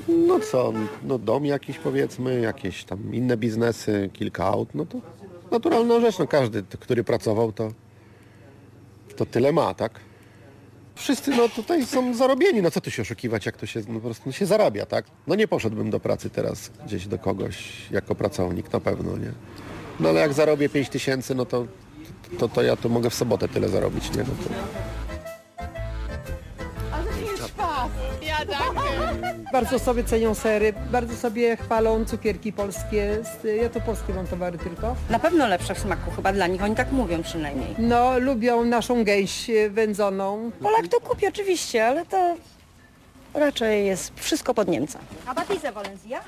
no 0.08 0.40
co, 0.40 0.74
no 1.04 1.18
dom 1.18 1.46
jakiś 1.46 1.78
powiedzmy, 1.78 2.40
jakieś 2.40 2.84
tam 2.84 3.14
inne 3.14 3.38
biznesy, 3.38 4.10
kilka 4.14 4.46
aut, 4.46 4.70
no 4.76 4.86
to 4.86 4.98
naturalna 5.52 6.00
rzecz, 6.00 6.20
no 6.20 6.28
każdy, 6.28 6.64
który 6.64 7.04
pracował, 7.04 7.52
to, 7.52 7.72
to 9.16 9.26
tyle 9.26 9.52
ma, 9.52 9.74
tak? 9.74 10.00
Wszyscy 11.02 11.32
no 11.32 11.50
tutaj 11.50 11.86
są 11.86 12.14
zarobieni, 12.14 12.62
no 12.62 12.72
co 12.72 12.82
tu 12.82 12.92
się 12.92 13.02
oszukiwać, 13.02 13.46
jak 13.46 13.58
to 13.58 13.66
się, 13.66 13.82
no 13.88 14.00
po 14.00 14.06
prostu 14.06 14.32
się 14.32 14.46
zarabia, 14.46 14.86
tak? 14.86 15.06
No 15.28 15.36
nie 15.36 15.48
poszedłbym 15.48 15.90
do 15.90 16.00
pracy 16.00 16.30
teraz 16.30 16.72
gdzieś 16.86 17.08
do 17.08 17.18
kogoś 17.18 17.58
jako 17.92 18.16
pracownik, 18.16 18.74
na 18.74 18.80
pewno, 18.80 19.18
nie? 19.18 19.32
No 20.00 20.10
ale 20.10 20.20
jak 20.20 20.34
zarobię 20.34 20.70
5 20.70 20.90
tysięcy, 20.90 21.36
no 21.36 21.46
to, 21.46 21.66
to, 22.40 22.48
to 22.50 22.64
ja 22.64 22.76
to 22.76 22.90
mogę 22.90 23.10
w 23.10 23.14
sobotę 23.14 23.48
tyle 23.48 23.70
zarobić, 23.70 24.12
nie? 24.12 24.24
No 24.24 24.26
to... 24.26 24.50
Bardzo 29.52 29.80
sobie 29.80 30.04
cenią 30.04 30.36
sery, 30.36 30.74
bardzo 30.92 31.16
sobie 31.16 31.58
chwalą 31.58 32.06
cukierki 32.06 32.54
polskie. 32.54 33.18
Ja 33.62 33.70
to 33.70 33.82
polskie 33.82 34.14
mam 34.14 34.28
towary 34.28 34.58
tylko. 34.58 34.96
Na 35.10 35.20
pewno 35.20 35.48
lepsze 35.48 35.76
w 35.76 35.80
smaku 35.80 36.12
chyba 36.12 36.34
dla 36.34 36.48
nich, 36.48 36.64
oni 36.64 36.76
tak 36.76 36.92
mówią 36.92 37.24
przynajmniej. 37.24 37.76
No, 37.78 38.20
lubią 38.20 38.66
naszą 38.66 39.04
gęś 39.04 39.48
wędzoną. 39.70 40.52
Polak 40.62 40.88
to 40.88 41.00
kupi 41.00 41.28
oczywiście, 41.28 41.86
ale 41.86 42.06
to 42.06 42.36
raczej 43.34 43.86
jest 43.86 44.12
wszystko 44.16 44.54
pod 44.54 44.68
Niemca. 44.68 45.00
A 45.26 45.34
Batize 45.34 45.72
Valencia? 45.72 46.20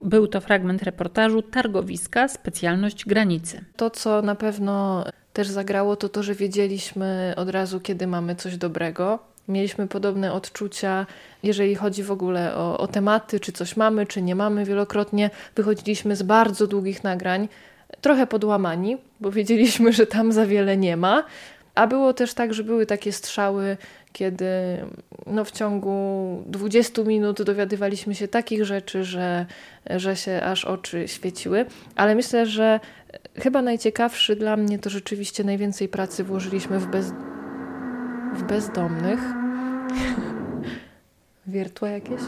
Był 0.00 0.26
to 0.26 0.40
fragment 0.40 0.82
reportażu 0.82 1.42
Targowiska, 1.42 2.28
specjalność 2.28 3.04
granicy. 3.04 3.64
To, 3.76 3.90
co 3.90 4.22
na 4.22 4.34
pewno 4.34 5.04
też 5.32 5.48
zagrało, 5.48 5.96
to 5.96 6.08
to, 6.08 6.22
że 6.22 6.34
wiedzieliśmy 6.34 7.34
od 7.36 7.50
razu, 7.50 7.80
kiedy 7.80 8.06
mamy 8.06 8.34
coś 8.36 8.56
dobrego. 8.56 9.18
Mieliśmy 9.48 9.88
podobne 9.88 10.32
odczucia, 10.32 11.06
jeżeli 11.42 11.74
chodzi 11.74 12.02
w 12.02 12.10
ogóle 12.10 12.56
o, 12.56 12.78
o 12.78 12.86
tematy, 12.86 13.40
czy 13.40 13.52
coś 13.52 13.76
mamy, 13.76 14.06
czy 14.06 14.22
nie 14.22 14.34
mamy. 14.34 14.64
Wielokrotnie 14.64 15.30
wychodziliśmy 15.56 16.16
z 16.16 16.22
bardzo 16.22 16.66
długich 16.66 17.04
nagrań, 17.04 17.48
trochę 18.00 18.26
podłamani, 18.26 18.96
bo 19.20 19.30
wiedzieliśmy, 19.30 19.92
że 19.92 20.06
tam 20.06 20.32
za 20.32 20.46
wiele 20.46 20.76
nie 20.76 20.96
ma. 20.96 21.24
A 21.74 21.86
było 21.86 22.12
też 22.12 22.34
tak, 22.34 22.54
że 22.54 22.64
były 22.64 22.86
takie 22.86 23.12
strzały, 23.12 23.76
kiedy 24.12 24.46
no, 25.26 25.44
w 25.44 25.50
ciągu 25.50 26.42
20 26.46 27.02
minut 27.02 27.42
dowiadywaliśmy 27.42 28.14
się 28.14 28.28
takich 28.28 28.64
rzeczy, 28.64 29.04
że, 29.04 29.46
że 29.90 30.16
się 30.16 30.42
aż 30.42 30.64
oczy 30.64 31.08
świeciły. 31.08 31.66
Ale 31.96 32.14
myślę, 32.14 32.46
że 32.46 32.80
chyba 33.36 33.62
najciekawszy 33.62 34.36
dla 34.36 34.56
mnie 34.56 34.78
to 34.78 34.90
rzeczywiście 34.90 35.44
najwięcej 35.44 35.88
pracy 35.88 36.24
włożyliśmy 36.24 36.78
w, 36.78 36.86
bez, 36.86 37.12
w 38.36 38.42
bezdomnych. 38.42 39.20
Wiertła 41.46 41.88
jakieś? 41.88 42.20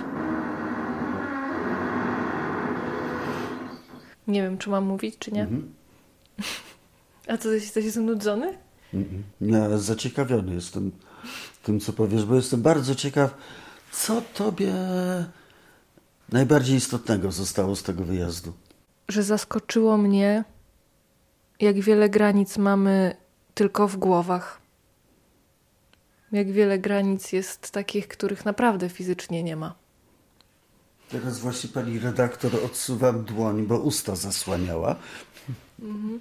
Nie 4.29 4.43
wiem, 4.43 4.59
czy 4.59 4.71
mam 4.71 4.85
mówić, 4.85 5.17
czy 5.19 5.33
nie. 5.33 5.43
Mhm. 5.43 5.75
A 7.29 7.37
co, 7.37 7.53
jesteś 7.53 7.93
znudzony? 7.93 8.59
Nie, 9.41 9.79
zaciekawiony 9.79 10.55
jestem 10.55 10.93
tym, 11.63 11.81
co 11.81 11.93
powiesz, 11.93 12.25
bo 12.25 12.35
jestem 12.35 12.63
bardzo 12.63 12.95
ciekaw, 12.95 13.35
co 13.93 14.23
tobie 14.35 14.75
najbardziej 16.33 16.77
istotnego 16.77 17.33
zostało 17.33 17.77
z 17.77 17.83
tego 17.83 18.05
wyjazdu. 18.05 18.53
Że 19.09 19.23
zaskoczyło 19.23 19.99
mnie, 19.99 20.45
jak 21.61 21.81
wiele 21.81 22.09
granic 22.09 22.59
mamy 22.59 23.17
tylko 23.55 23.89
w 23.89 23.97
głowach. 23.97 24.61
Jak 26.33 26.53
wiele 26.53 26.79
granic 26.79 27.33
jest 27.33 27.71
takich, 27.71 28.09
których 28.09 28.45
naprawdę 28.45 28.89
fizycznie 28.89 29.43
nie 29.43 29.57
ma. 29.57 29.75
Teraz 31.09 31.39
właśnie 31.39 31.71
pani 31.71 31.99
redaktor 31.99 32.51
odsuwam 32.65 33.25
dłoń, 33.25 33.67
bo 33.67 33.79
usta 33.79 34.17
zasłaniała. 34.17 34.97
Mhm. 35.83 36.21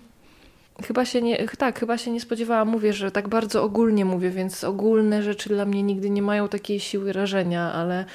Chyba 0.83 1.05
się 1.05 1.21
nie, 1.21 1.47
tak, 1.47 1.79
chyba 1.79 1.97
się 1.97 2.11
nie 2.11 2.21
spodziewałam. 2.21 2.67
Mówię, 2.67 2.93
że 2.93 3.11
tak 3.11 3.29
bardzo 3.29 3.63
ogólnie 3.63 4.05
mówię, 4.05 4.29
więc 4.29 4.63
ogólne 4.63 5.23
rzeczy 5.23 5.49
dla 5.49 5.65
mnie 5.65 5.83
nigdy 5.83 6.09
nie 6.09 6.21
mają 6.21 6.47
takiej 6.47 6.79
siły 6.79 7.13
rażenia, 7.13 7.73
ale, 7.73 8.05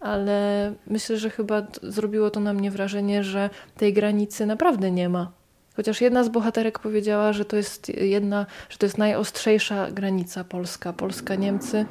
ale 0.00 0.72
myślę, 0.86 1.16
że 1.16 1.30
chyba 1.30 1.66
zrobiło 1.82 2.30
to 2.30 2.40
na 2.40 2.52
mnie 2.52 2.70
wrażenie, 2.70 3.24
że 3.24 3.50
tej 3.76 3.92
granicy 3.92 4.46
naprawdę 4.46 4.90
nie 4.90 5.08
ma. 5.08 5.39
Chociaż 5.80 6.00
jedna 6.00 6.24
z 6.24 6.28
bohaterek 6.28 6.78
powiedziała, 6.78 7.32
że 7.32 7.44
to 7.44 7.56
jest 7.56 7.88
jedna, 7.88 8.46
że 8.68 8.78
to 8.78 8.86
jest 8.86 8.98
najostrzejsza 8.98 9.90
granica 9.90 10.44
polska, 10.44 10.92
Polska-Niemcy. 10.92 11.86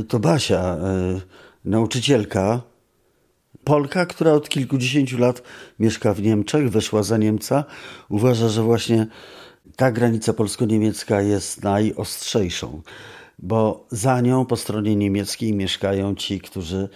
Y, 0.00 0.04
to 0.04 0.18
Basia, 0.18 0.76
y, 0.76 1.20
nauczycielka, 1.64 2.60
Polka, 3.64 4.06
która 4.06 4.32
od 4.32 4.48
kilkudziesięciu 4.48 5.18
lat 5.18 5.42
mieszka 5.78 6.14
w 6.14 6.22
Niemczech, 6.22 6.70
weszła 6.70 7.02
za 7.02 7.16
Niemca, 7.16 7.64
uważa, 8.08 8.48
że 8.48 8.62
właśnie 8.62 9.06
ta 9.76 9.92
granica 9.92 10.32
polsko-niemiecka 10.32 11.22
jest 11.22 11.62
najostrzejszą, 11.62 12.82
bo 13.38 13.86
za 13.90 14.20
nią 14.20 14.46
po 14.46 14.56
stronie 14.56 14.96
niemieckiej 14.96 15.54
mieszkają 15.54 16.14
ci, 16.14 16.40
którzy 16.40 16.88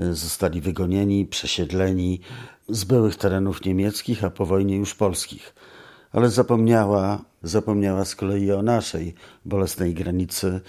y, 0.00 0.14
zostali 0.14 0.60
wygonieni, 0.60 1.26
przesiedleni 1.26 2.20
z 2.68 2.84
byłych 2.84 3.16
terenów 3.16 3.64
niemieckich, 3.64 4.24
a 4.24 4.30
po 4.30 4.46
wojnie 4.46 4.76
już 4.76 4.94
polskich. 4.94 5.54
Ale 6.12 6.30
zapomniała, 6.30 7.24
zapomniała 7.42 8.04
z 8.04 8.16
kolei 8.16 8.52
o 8.52 8.62
naszej 8.62 9.14
bolesnej 9.44 9.94
granicy 9.94 10.60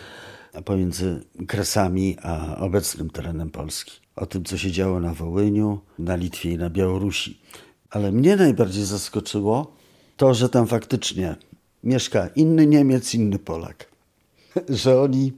pomiędzy 0.66 1.24
Kresami 1.48 2.18
a 2.24 2.58
obecnym 2.58 3.10
terenem 3.10 3.50
Polski 3.50 4.08
o 4.18 4.26
tym, 4.26 4.44
co 4.44 4.58
się 4.58 4.72
działo 4.72 5.00
na 5.00 5.14
Wołyniu, 5.14 5.80
na 6.00 6.16
Litwie 6.16 6.52
i 6.52 6.58
na 6.58 6.70
Białorusi. 6.70 7.42
Ale 7.90 8.12
mnie 8.12 8.36
najbardziej 8.36 8.86
zaskoczyło 8.86 9.74
to, 10.18 10.34
że 10.34 10.50
tam 10.50 10.68
faktycznie 10.68 11.36
mieszka 11.84 12.28
inny 12.28 12.68
Niemiec, 12.68 13.14
inny 13.14 13.40
Polak. 13.40 13.92
Że 14.70 15.02
oni 15.02 15.34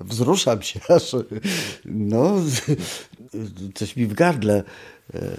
wzruszam 0.00 0.62
się 0.62 0.80
aż, 0.96 1.16
no, 1.84 2.34
coś 3.74 3.96
mi 3.96 4.06
w 4.06 4.14
gardle, 4.14 4.62
e, 5.14 5.36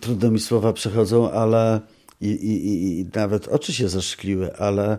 trudno 0.00 0.30
mi 0.30 0.40
słowa 0.40 0.72
przechodzą, 0.72 1.30
ale 1.30 1.80
i, 2.20 2.28
i, 2.28 3.00
i 3.00 3.06
nawet 3.14 3.48
oczy 3.48 3.72
się 3.72 3.88
zaszkliły, 3.88 4.56
ale 4.56 4.98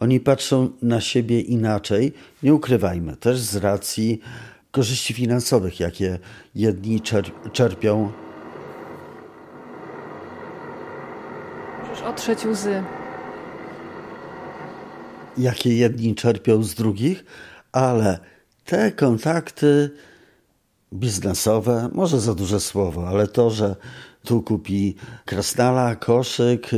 oni 0.00 0.20
patrzą 0.20 0.70
na 0.82 1.00
siebie 1.00 1.40
inaczej, 1.40 2.12
nie 2.42 2.54
ukrywajmy, 2.54 3.16
też 3.16 3.38
z 3.38 3.56
racji 3.56 4.20
korzyści 4.70 5.14
finansowych, 5.14 5.80
jakie 5.80 6.18
jedni 6.54 7.00
czerpią. 7.52 8.12
Możesz 11.88 12.02
otrzeć 12.02 12.46
łzy. 12.46 12.82
Jakie 15.38 15.76
jedni 15.76 16.14
czerpią 16.14 16.62
z 16.62 16.74
drugich, 16.74 17.24
ale 17.72 18.18
te 18.64 18.92
kontakty 18.92 19.90
biznesowe, 20.92 21.88
może 21.92 22.20
za 22.20 22.34
duże 22.34 22.60
słowo, 22.60 23.08
ale 23.08 23.26
to, 23.26 23.50
że 23.50 23.76
tu 24.24 24.42
kupi 24.42 24.96
krasnala, 25.24 25.96
koszyk, 25.96 26.70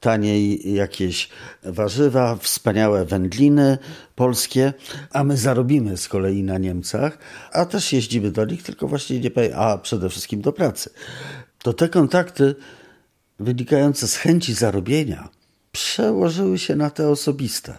taniej 0.00 0.74
jakieś 0.74 1.28
warzywa, 1.62 2.36
wspaniałe 2.36 3.04
wędliny 3.04 3.78
polskie, 4.14 4.72
a 5.12 5.24
my 5.24 5.36
zarobimy 5.36 5.96
z 5.96 6.08
kolei 6.08 6.42
na 6.42 6.58
Niemcach, 6.58 7.18
a 7.52 7.64
też 7.64 7.92
jeździmy 7.92 8.30
do 8.30 8.44
nich, 8.44 8.62
tylko 8.62 8.88
właśnie 8.88 9.20
nie, 9.20 9.56
a 9.56 9.78
przede 9.78 10.08
wszystkim 10.08 10.40
do 10.40 10.52
pracy. 10.52 10.90
To 11.58 11.72
te 11.72 11.88
kontakty 11.88 12.54
wynikające 13.40 14.08
z 14.08 14.16
chęci 14.16 14.54
zarobienia 14.54 15.28
przełożyły 15.72 16.58
się 16.58 16.76
na 16.76 16.90
te 16.90 17.08
osobiste. 17.08 17.78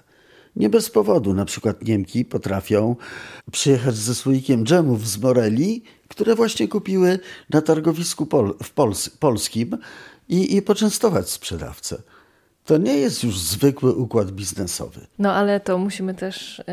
Nie 0.55 0.69
bez 0.69 0.89
powodu 0.89 1.33
na 1.33 1.45
przykład 1.45 1.81
Niemki 1.81 2.25
potrafią 2.25 2.95
przyjechać 3.51 3.95
ze 3.95 4.15
słoikiem 4.15 4.65
dżemów 4.65 5.07
z 5.07 5.17
Moreli, 5.17 5.83
które 6.07 6.35
właśnie 6.35 6.67
kupiły 6.67 7.19
na 7.49 7.61
targowisku 7.61 8.25
pol 8.25 8.55
w 8.63 8.71
Pols 8.71 9.09
polskim 9.09 9.77
i, 10.29 10.55
i 10.55 10.61
poczęstować 10.61 11.29
sprzedawcę. 11.29 12.01
To 12.65 12.77
nie 12.77 12.97
jest 12.97 13.23
już 13.23 13.39
zwykły 13.39 13.95
układ 13.95 14.31
biznesowy. 14.31 15.07
No 15.19 15.33
ale 15.33 15.59
to 15.59 15.77
musimy 15.77 16.13
też 16.13 16.59
y, 16.59 16.63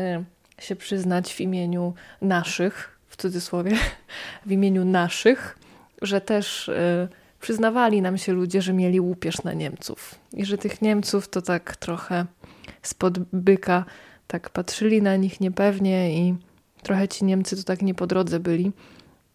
się 0.59 0.75
przyznać 0.75 1.33
w 1.33 1.41
imieniu 1.41 1.93
naszych, 2.21 2.99
w 3.07 3.17
cudzysłowie, 3.17 3.77
w 4.45 4.51
imieniu 4.51 4.85
naszych, 4.85 5.57
że 6.01 6.21
też 6.21 6.67
y, 6.67 7.07
przyznawali 7.41 8.01
nam 8.01 8.17
się 8.17 8.33
ludzie, 8.33 8.61
że 8.61 8.73
mieli 8.73 8.99
łupież 8.99 9.43
na 9.43 9.53
Niemców. 9.53 10.15
I 10.33 10.45
że 10.45 10.57
tych 10.57 10.81
Niemców 10.81 11.27
to 11.29 11.41
tak 11.41 11.75
trochę 11.75 12.25
spod 12.87 13.19
byka 13.19 13.85
tak 14.27 14.49
patrzyli 14.49 15.01
na 15.01 15.15
nich 15.15 15.41
niepewnie 15.41 16.13
i 16.17 16.35
trochę 16.83 17.07
ci 17.07 17.25
Niemcy 17.25 17.57
to 17.57 17.63
tak 17.63 17.81
nie 17.81 17.93
po 17.93 18.07
drodze 18.07 18.39
byli. 18.39 18.71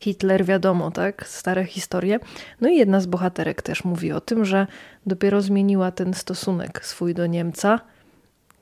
Hitler, 0.01 0.45
wiadomo, 0.45 0.91
tak, 0.91 1.29
stare 1.29 1.65
historie. 1.65 2.19
No 2.61 2.69
i 2.69 2.77
jedna 2.77 3.01
z 3.01 3.07
bohaterek 3.07 3.63
też 3.63 3.85
mówi 3.85 4.13
o 4.13 4.21
tym, 4.21 4.45
że 4.45 4.67
dopiero 5.07 5.43
zmieniła 5.43 5.91
ten 5.91 6.15
stosunek 6.15 6.87
swój 6.87 7.15
do 7.15 7.27
Niemca, 7.27 7.81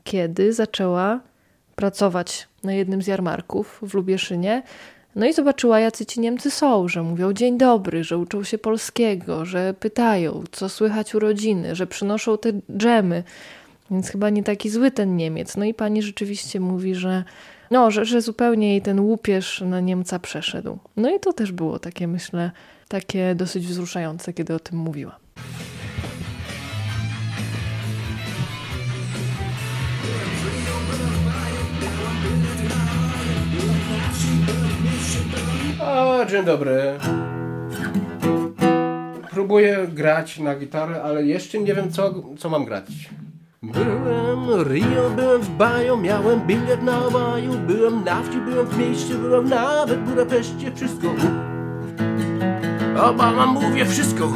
kiedy 0.04 0.52
zaczęła 0.52 1.20
pracować 1.76 2.48
na 2.62 2.72
jednym 2.72 3.02
z 3.02 3.06
jarmarków 3.06 3.80
w 3.82 3.94
Lubieszynie. 3.94 4.62
No 5.16 5.26
i 5.26 5.32
zobaczyła, 5.32 5.80
jacy 5.80 6.06
ci 6.06 6.20
Niemcy 6.20 6.50
są, 6.50 6.88
że 6.88 7.02
mówią 7.02 7.32
dzień 7.32 7.58
dobry, 7.58 8.04
że 8.04 8.18
uczą 8.18 8.44
się 8.44 8.58
polskiego, 8.58 9.44
że 9.44 9.74
pytają, 9.74 10.44
co 10.52 10.68
słychać 10.68 11.14
u 11.14 11.18
rodziny, 11.18 11.74
że 11.74 11.86
przynoszą 11.86 12.38
te 12.38 12.52
dżemy. 12.76 13.22
Więc 13.90 14.10
chyba 14.10 14.30
nie 14.30 14.42
taki 14.42 14.70
zły 14.70 14.90
ten 14.90 15.16
Niemiec. 15.16 15.56
No 15.56 15.64
i 15.64 15.74
pani 15.74 16.02
rzeczywiście 16.02 16.60
mówi, 16.60 16.94
że 16.94 17.24
no, 17.70 17.90
że, 17.90 18.04
że 18.04 18.22
zupełnie 18.22 18.68
jej 18.68 18.82
ten 18.82 19.00
łupież 19.00 19.60
na 19.66 19.80
Niemca 19.80 20.18
przeszedł. 20.18 20.78
No 20.96 21.16
i 21.16 21.20
to 21.20 21.32
też 21.32 21.52
było 21.52 21.78
takie, 21.78 22.08
myślę, 22.08 22.50
takie 22.88 23.34
dosyć 23.34 23.66
wzruszające, 23.66 24.32
kiedy 24.32 24.54
o 24.54 24.58
tym 24.58 24.78
mówiła. 24.78 25.18
O, 35.80 36.24
dzień 36.30 36.44
dobry. 36.44 36.82
Próbuję 39.30 39.88
grać 39.94 40.38
na 40.38 40.54
gitarę, 40.54 41.02
ale 41.02 41.26
jeszcze 41.26 41.58
nie 41.58 41.74
wiem, 41.74 41.92
co, 41.92 42.14
co 42.38 42.48
mam 42.48 42.64
grać. 42.64 43.10
Byłem 43.62 44.62
Rio, 44.68 45.10
byłem 45.16 45.42
w 45.42 45.48
Baju, 45.50 45.96
miałem 45.96 46.46
bilet 46.46 46.82
na 46.82 47.10
Baju, 47.10 47.52
byłem 47.52 48.04
na 48.04 48.22
wsi, 48.22 48.38
byłem 48.38 48.66
w 48.66 48.78
mieście, 48.78 49.14
byłem 49.14 49.48
nawet 49.48 50.00
w 50.00 50.08
Budapeszcie, 50.08 50.72
wszystko 50.76 51.08
Obama 53.02 53.46
mówię 53.46 53.86
wszystko 53.86 54.32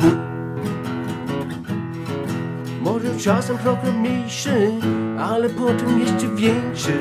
Może 2.80 3.18
czasem 3.18 3.58
trochę 3.58 3.92
mniejszy, 3.92 4.70
ale 5.18 5.48
potem 5.48 6.00
jeszcze 6.00 6.28
większy 6.28 6.92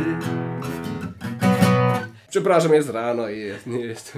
Przepraszam, 2.30 2.74
jest 2.74 2.90
rano 2.90 3.30
i 3.30 3.40
jest, 3.40 3.68
nie 3.68 3.80
jest. 3.80 4.18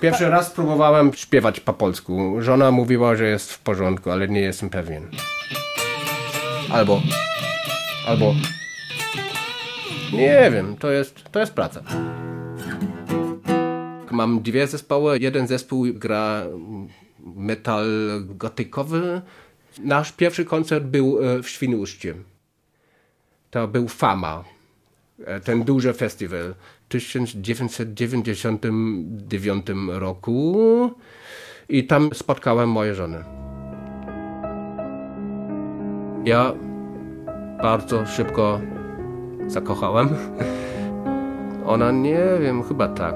Pierwszy 0.00 0.28
raz 0.28 0.50
próbowałem 0.50 1.12
śpiewać 1.12 1.60
po 1.60 1.72
polsku. 1.72 2.36
Żona 2.38 2.70
mówiła, 2.70 3.16
że 3.16 3.24
jest 3.26 3.52
w 3.52 3.58
porządku, 3.58 4.10
ale 4.10 4.28
nie 4.28 4.40
jestem 4.40 4.70
pewien. 4.70 5.02
Albo. 6.72 7.02
Albo. 8.06 8.34
Nie 10.12 10.50
wiem, 10.52 10.76
to 10.76 10.90
jest, 10.90 11.24
to 11.32 11.40
jest 11.40 11.52
praca. 11.52 11.82
Mam 14.10 14.42
dwie 14.42 14.66
zespoły. 14.66 15.18
Jeden 15.18 15.46
zespół 15.46 15.86
gra 15.94 16.46
metal 17.36 17.86
gotykowy. 18.24 19.22
Nasz 19.78 20.12
pierwszy 20.12 20.44
koncert 20.44 20.84
był 20.84 21.24
e, 21.24 21.42
w 21.42 21.48
Świnoujście. 21.48 22.14
To 23.50 23.68
był 23.68 23.88
Fama. 23.88 24.44
E, 25.24 25.40
ten 25.40 25.64
duży 25.64 25.92
festiwal. 25.92 26.54
W 26.84 26.88
1999 26.88 29.66
roku. 29.88 30.90
I 31.68 31.86
tam 31.86 32.10
spotkałem 32.14 32.70
moją 32.70 32.94
żonę. 32.94 33.49
Ja 36.24 36.52
bardzo 37.62 38.06
szybko 38.06 38.60
zakochałem. 39.46 40.08
Ona 41.66 41.92
nie 41.92 42.20
wiem, 42.40 42.62
chyba 42.62 42.88
tak. 42.88 43.14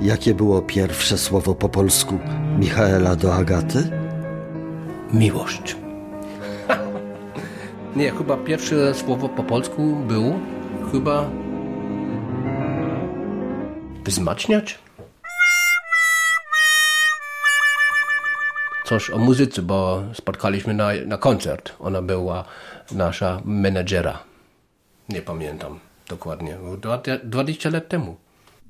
Jakie 0.00 0.34
było 0.34 0.62
pierwsze 0.62 1.18
słowo 1.18 1.54
po 1.54 1.68
polsku 1.68 2.18
Michaela 2.58 3.16
do 3.16 3.34
Agaty? 3.34 3.90
Miłość. 5.12 5.76
nie, 7.96 8.10
chyba 8.10 8.36
pierwsze 8.36 8.94
słowo 8.94 9.28
po 9.28 9.42
polsku 9.42 9.96
było 10.08 10.32
chyba 10.92 11.30
wzmacniać? 14.04 14.78
Coś 18.92 19.10
o 19.10 19.18
muzyce, 19.18 19.62
bo 19.62 20.02
spotkaliśmy 20.14 20.74
na, 20.74 20.88
na 21.06 21.18
koncert. 21.18 21.72
Ona 21.80 22.02
była 22.02 22.44
nasza 22.90 23.40
menedżera. 23.44 24.18
Nie 25.08 25.22
pamiętam 25.22 25.78
dokładnie. 26.08 26.56
20 27.24 27.70
lat 27.70 27.88
temu. 27.88 28.16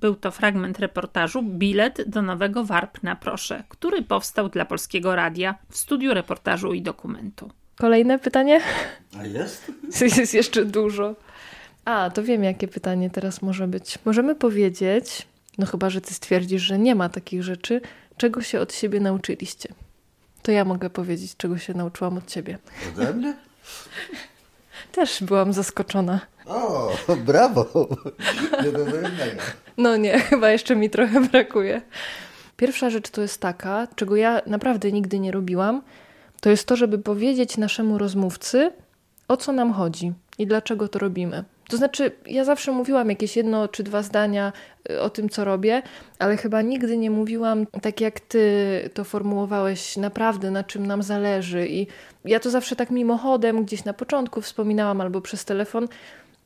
Był 0.00 0.14
to 0.14 0.30
fragment 0.30 0.78
reportażu 0.78 1.42
Bilet 1.42 2.08
do 2.08 2.22
nowego 2.22 2.64
Warp 2.64 3.02
na 3.02 3.16
proszę, 3.16 3.64
który 3.68 4.02
powstał 4.02 4.48
dla 4.48 4.64
Polskiego 4.64 5.16
Radia 5.16 5.54
w 5.70 5.76
studiu 5.76 6.14
reportażu 6.14 6.72
i 6.72 6.82
dokumentu. 6.82 7.50
Kolejne 7.76 8.18
pytanie? 8.18 8.61
A 9.18 9.24
jest? 9.38 9.72
Jest 10.00 10.35
jeszcze 10.35 10.64
dużo. 10.64 11.14
A, 11.85 12.11
to 12.11 12.22
wiem, 12.22 12.44
jakie 12.44 12.68
pytanie 12.68 13.11
teraz 13.11 13.42
może 13.42 13.68
być. 13.68 13.98
Możemy 14.04 14.35
powiedzieć, 14.35 15.26
no 15.58 15.66
chyba, 15.66 15.90
że 15.90 16.00
ty 16.00 16.14
stwierdzisz, 16.14 16.62
że 16.62 16.78
nie 16.78 16.94
ma 16.94 17.08
takich 17.08 17.42
rzeczy, 17.42 17.80
czego 18.16 18.42
się 18.42 18.61
od 18.61 18.74
siebie 18.74 19.00
nauczyliście. 19.00 19.68
To 20.42 20.52
ja 20.52 20.64
mogę 20.64 20.90
powiedzieć, 20.90 21.37
czego 21.37 21.59
się 21.59 21.74
nauczyłam 21.74 22.18
od 22.18 22.26
ciebie. 22.26 22.59
Ode 22.96 23.14
mnie? 23.14 23.37
Też 24.92 25.22
byłam 25.22 25.52
zaskoczona. 25.52 26.20
O, 26.46 26.92
brawo! 27.16 27.88
Nie 28.64 28.72
do 28.72 28.85
wyrównania. 28.85 29.42
No 29.76 29.96
nie, 29.96 30.20
chyba 30.31 30.50
jeszcze 30.50 30.76
mi 30.76 30.90
trochę 30.90 31.20
brakuje. 31.20 31.83
Pierwsza 32.57 32.90
rzecz 32.90 33.11
to 33.11 33.22
jest 33.22 33.40
taka, 33.40 33.88
czego 33.96 34.16
ja 34.16 34.42
naprawdę 34.46 34.92
nigdy 34.92 35.18
nie 35.18 35.33
robiłam, 35.33 35.83
to 36.40 36.50
jest 36.50 36.66
to, 36.66 36.76
żeby 36.76 36.98
powiedzieć 36.98 37.57
naszemu 37.57 37.98
rozmówcy, 37.98 38.72
o 39.28 39.37
co 39.37 39.52
nam 39.52 39.72
chodzi 39.72 40.12
i 40.38 40.46
dlaczego 40.46 40.88
to 40.88 40.98
robimy. 40.98 41.44
To 41.72 41.76
znaczy, 41.76 42.11
ja 42.26 42.44
zawsze 42.44 42.72
mówiłam 42.72 43.08
jakieś 43.08 43.37
jedno 43.37 43.68
czy 43.68 43.82
dwa 43.82 44.02
zdania 44.02 44.52
y, 44.90 45.00
o 45.00 45.11
tym, 45.11 45.28
co 45.28 45.44
robię, 45.44 45.82
ale 46.18 46.37
chyba 46.37 46.62
nigdy 46.62 46.96
nie 46.96 47.11
mówiłam 47.11 47.66
tak, 47.66 48.00
jak 48.00 48.20
ty 48.20 48.40
to 48.94 49.04
formułowałeś, 49.04 49.96
naprawdę 49.96 50.50
na 50.50 50.64
czym 50.64 50.87
nam 50.87 51.02
zależy. 51.02 51.68
I 51.68 51.87
ja 52.24 52.40
to 52.40 52.50
zawsze 52.50 52.76
tak 52.76 52.90
mimochodem 52.90 53.64
gdzieś 53.64 53.85
na 53.85 53.92
początku 53.92 54.40
wspominałam 54.40 55.00
albo 55.00 55.20
przez 55.20 55.44
telefon, 55.44 55.88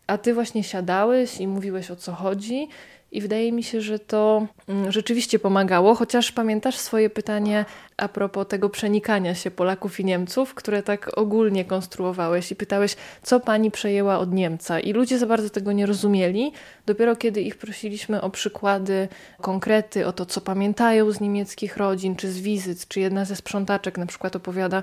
a 0.07 0.19
ty 0.19 0.35
właśnie 0.35 0.65
siadałeś 0.65 1.41
i 1.41 1.49
mówiłeś 1.49 1.91
o 1.91 1.97
co 1.97 2.13
chodzi. 2.13 2.69
I 3.13 3.21
wydaje 3.21 3.53
mi 3.53 3.63
się, 3.63 3.81
że 3.81 3.99
to 3.99 4.47
mm, 4.69 4.93
rzeczywiście 4.93 5.39
pomagało, 5.39 5.95
chociaż 5.95 6.33
pamiętasz 6.33 6.77
swoje 6.77 7.11
pytanie 7.11 7.65
a 7.97 8.09
propos 8.09 8.47
tego 8.49 8.69
przenikania 8.69 9.35
się 9.35 9.51
Polaków 9.51 10.01
i 10.01 10.05
Niemców, 10.05 10.55
które 10.55 10.83
tak 10.83 11.19
ogólnie 11.19 11.65
konstruowałeś 11.65 12.53
i 12.53 12.57
pytałeś, 12.57 12.97
co 13.23 13.41
pani 13.41 13.71
przejęła 13.71 14.19
od 14.19 14.33
Niemca. 14.33 14.81
I 14.81 14.93
ludzie 14.93 15.19
za 15.19 15.27
bardzo 15.27 15.51
tego 15.51 15.73
nie 15.73 15.87
rozumieli. 15.87 16.53
Dopiero 16.87 17.17
kiedy 17.17 17.41
ich 17.41 17.57
prosiliśmy 17.57 18.23
o 18.23 18.31
przykłady, 18.31 19.09
konkrety, 19.41 20.07
o 20.07 20.13
to, 20.13 20.27
co 20.27 20.41
pamiętają 20.41 21.11
z 21.11 21.21
niemieckich 21.21 21.77
rodzin, 21.77 22.17
czy 22.17 22.33
z 22.33 22.41
wizyt, 22.41 22.89
czy 22.89 23.01
jedna 23.01 23.25
ze 23.25 23.37
sprzątaczek 23.37 23.99
na 23.99 24.07
przykład 24.07 24.37
opowiada 24.37 24.83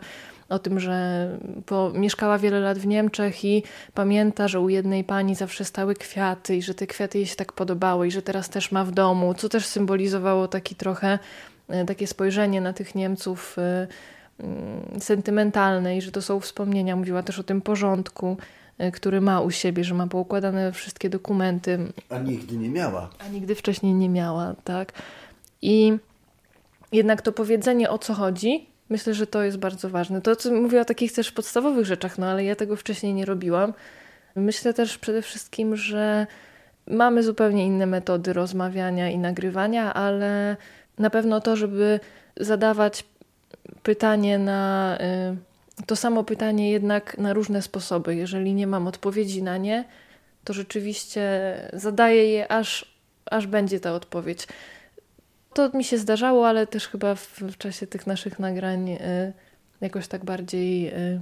o 0.49 0.59
tym, 0.59 0.79
że 0.79 1.29
po, 1.65 1.91
mieszkała 1.95 2.37
wiele 2.37 2.59
lat 2.59 2.79
w 2.79 2.87
Niemczech 2.87 3.45
i 3.45 3.63
pamięta, 3.93 4.47
że 4.47 4.59
u 4.59 4.69
jednej 4.69 5.03
pani 5.03 5.35
zawsze 5.35 5.65
stały 5.65 5.95
kwiaty 5.95 6.55
i 6.55 6.61
że 6.61 6.73
te 6.73 6.87
kwiaty 6.87 7.17
jej 7.17 7.27
się 7.27 7.35
tak 7.35 7.53
podobały 7.53 8.07
i 8.07 8.11
że 8.13 8.21
teraz 8.21 8.49
też 8.49 8.71
ma 8.71 8.85
w 8.85 8.91
domu, 8.91 9.33
co 9.33 9.49
też 9.49 9.65
symbolizowało 9.65 10.47
taki 10.47 10.75
trochę 10.75 11.19
e, 11.67 11.85
takie 11.85 12.07
spojrzenie 12.07 12.61
na 12.61 12.73
tych 12.73 12.95
Niemców 12.95 13.55
e, 13.59 13.87
mm, 14.39 15.01
sentymentalne 15.01 15.97
i 15.97 16.01
że 16.01 16.11
to 16.11 16.21
są 16.21 16.39
wspomnienia. 16.39 16.95
Mówiła 16.95 17.23
też 17.23 17.39
o 17.39 17.43
tym 17.43 17.61
porządku, 17.61 18.37
e, 18.77 18.91
który 18.91 19.21
ma 19.21 19.41
u 19.41 19.51
siebie, 19.51 19.83
że 19.83 19.93
ma 19.93 20.07
poukładane 20.07 20.71
wszystkie 20.71 21.09
dokumenty. 21.09 21.79
A 22.09 22.17
nigdy 22.17 22.57
nie 22.57 22.69
miała. 22.69 23.09
A 23.19 23.27
nigdy 23.27 23.55
wcześniej 23.55 23.93
nie 23.93 24.09
miała, 24.09 24.55
tak. 24.63 24.93
I 25.61 25.97
jednak 26.91 27.21
to 27.21 27.31
powiedzenie 27.31 27.89
o 27.89 27.97
co 27.97 28.13
chodzi 28.13 28.73
Myślę, 28.89 29.13
że 29.13 29.27
to 29.27 29.43
jest 29.43 29.57
bardzo 29.57 29.89
ważne. 29.89 30.21
To, 30.21 30.35
co 30.35 30.51
mówię 30.51 30.81
o 30.81 30.85
takich 30.85 31.13
też 31.13 31.31
podstawowych 31.31 31.85
rzeczach, 31.85 32.17
no 32.17 32.27
ale 32.27 32.43
ja 32.43 32.55
tego 32.55 32.75
wcześniej 32.75 33.13
nie 33.13 33.25
robiłam. 33.25 33.73
Myślę 34.35 34.73
też 34.73 34.97
przede 34.97 35.21
wszystkim, 35.21 35.75
że 35.75 36.27
mamy 36.87 37.23
zupełnie 37.23 37.65
inne 37.65 37.85
metody 37.85 38.33
rozmawiania 38.33 39.09
i 39.09 39.17
nagrywania, 39.17 39.93
ale 39.93 40.57
na 40.99 41.09
pewno 41.09 41.41
to, 41.41 41.55
żeby 41.55 41.99
zadawać 42.37 43.05
pytanie 43.83 44.39
na 44.39 44.97
y, 45.81 45.85
to 45.85 45.95
samo 45.95 46.23
pytanie 46.23 46.71
jednak 46.71 47.17
na 47.17 47.33
różne 47.33 47.61
sposoby. 47.61 48.15
Jeżeli 48.15 48.53
nie 48.53 48.67
mam 48.67 48.87
odpowiedzi 48.87 49.43
na 49.43 49.57
nie, 49.57 49.85
to 50.43 50.53
rzeczywiście 50.53 51.21
zadaję 51.73 52.29
je 52.29 52.51
aż, 52.51 52.95
aż 53.25 53.47
będzie 53.47 53.79
ta 53.79 53.93
odpowiedź. 53.93 54.47
To 55.53 55.69
mi 55.69 55.83
się 55.83 55.97
zdarzało, 55.97 56.47
ale 56.47 56.67
też 56.67 56.87
chyba 56.87 57.15
w, 57.15 57.27
w 57.41 57.57
czasie 57.57 57.87
tych 57.87 58.07
naszych 58.07 58.39
nagrań 58.39 58.89
y, 58.89 59.33
jakoś 59.81 60.07
tak 60.07 60.25
bardziej. 60.25 60.93
Y, 60.93 61.21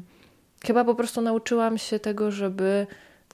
chyba 0.66 0.86
po 0.86 0.96
prostu 0.96 1.22
nauczyłam 1.22 1.78
się 1.78 2.00
tego, 2.00 2.32
żeby 2.32 2.88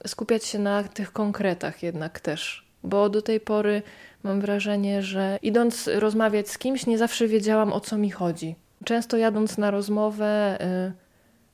skupiać 0.06 0.44
się 0.44 0.58
na 0.58 0.82
tych 0.82 1.12
konkretach 1.12 1.82
jednak 1.82 2.20
też. 2.20 2.68
Bo 2.84 3.08
do 3.08 3.22
tej 3.22 3.40
pory 3.40 3.82
mam 4.22 4.40
wrażenie, 4.40 5.02
że 5.02 5.38
idąc 5.42 5.90
rozmawiać 5.94 6.50
z 6.50 6.58
kimś, 6.58 6.86
nie 6.86 6.98
zawsze 6.98 7.28
wiedziałam 7.28 7.72
o 7.72 7.80
co 7.80 7.98
mi 7.98 8.10
chodzi. 8.10 8.54
Często 8.84 9.16
jadąc 9.16 9.58
na 9.58 9.70
rozmowę, 9.70 10.58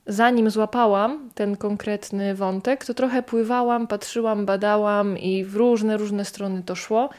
y, 0.07 0.13
zanim 0.13 0.49
złapałam 0.49 1.29
ten 1.35 1.57
konkretny 1.57 2.35
wątek, 2.35 2.85
to 2.85 2.93
trochę 2.93 3.23
pływałam, 3.23 3.87
patrzyłam, 3.87 4.45
badałam 4.45 5.17
i 5.17 5.43
w 5.43 5.55
różne, 5.55 5.97
różne 5.97 6.25
strony 6.25 6.63
to 6.63 6.75
szło. 6.75 7.09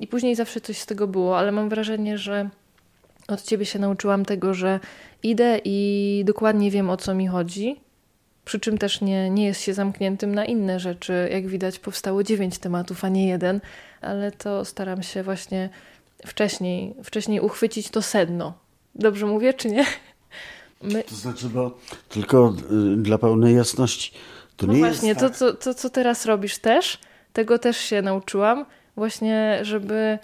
I 0.00 0.06
później 0.06 0.34
zawsze 0.34 0.60
coś 0.60 0.78
z 0.78 0.86
tego 0.86 1.06
było, 1.06 1.38
ale 1.38 1.52
mam 1.52 1.68
wrażenie, 1.68 2.18
że 2.18 2.48
od 3.28 3.42
ciebie 3.42 3.64
się 3.64 3.78
nauczyłam 3.78 4.24
tego, 4.24 4.54
że 4.54 4.80
idę 5.22 5.60
i 5.64 6.22
dokładnie 6.26 6.70
wiem 6.70 6.90
o 6.90 6.96
co 6.96 7.14
mi 7.14 7.26
chodzi. 7.26 7.85
Przy 8.46 8.60
czym 8.60 8.78
też 8.78 9.00
nie, 9.00 9.30
nie 9.30 9.46
jest 9.46 9.60
się 9.60 9.74
zamkniętym 9.74 10.34
na 10.34 10.44
inne 10.44 10.80
rzeczy. 10.80 11.28
Jak 11.32 11.46
widać, 11.46 11.78
powstało 11.78 12.22
dziewięć 12.22 12.58
tematów, 12.58 13.04
a 13.04 13.08
nie 13.08 13.28
jeden, 13.28 13.60
ale 14.00 14.32
to 14.32 14.64
staram 14.64 15.02
się 15.02 15.22
właśnie 15.22 15.68
wcześniej, 16.26 16.94
wcześniej 17.04 17.40
uchwycić 17.40 17.88
to 17.88 18.02
sedno. 18.02 18.54
Dobrze 18.94 19.26
mówię, 19.26 19.54
czy 19.54 19.68
nie? 19.68 19.86
My... 20.82 21.02
To 21.02 21.14
znaczy, 21.14 21.48
bo 21.48 21.78
tylko 22.08 22.54
y, 22.94 22.96
dla 22.96 23.18
pełnej 23.18 23.56
jasności. 23.56 24.12
To 24.56 24.66
no 24.66 24.72
nie 24.72 24.78
właśnie, 24.78 25.08
jest 25.08 25.20
tak... 25.20 25.36
to, 25.36 25.52
to, 25.52 25.58
to, 25.58 25.74
co 25.74 25.90
teraz 25.90 26.26
robisz 26.26 26.58
też, 26.58 26.98
tego 27.32 27.58
też 27.58 27.76
się 27.76 28.02
nauczyłam. 28.02 28.66
Właśnie, 28.96 29.58
żeby 29.62 30.18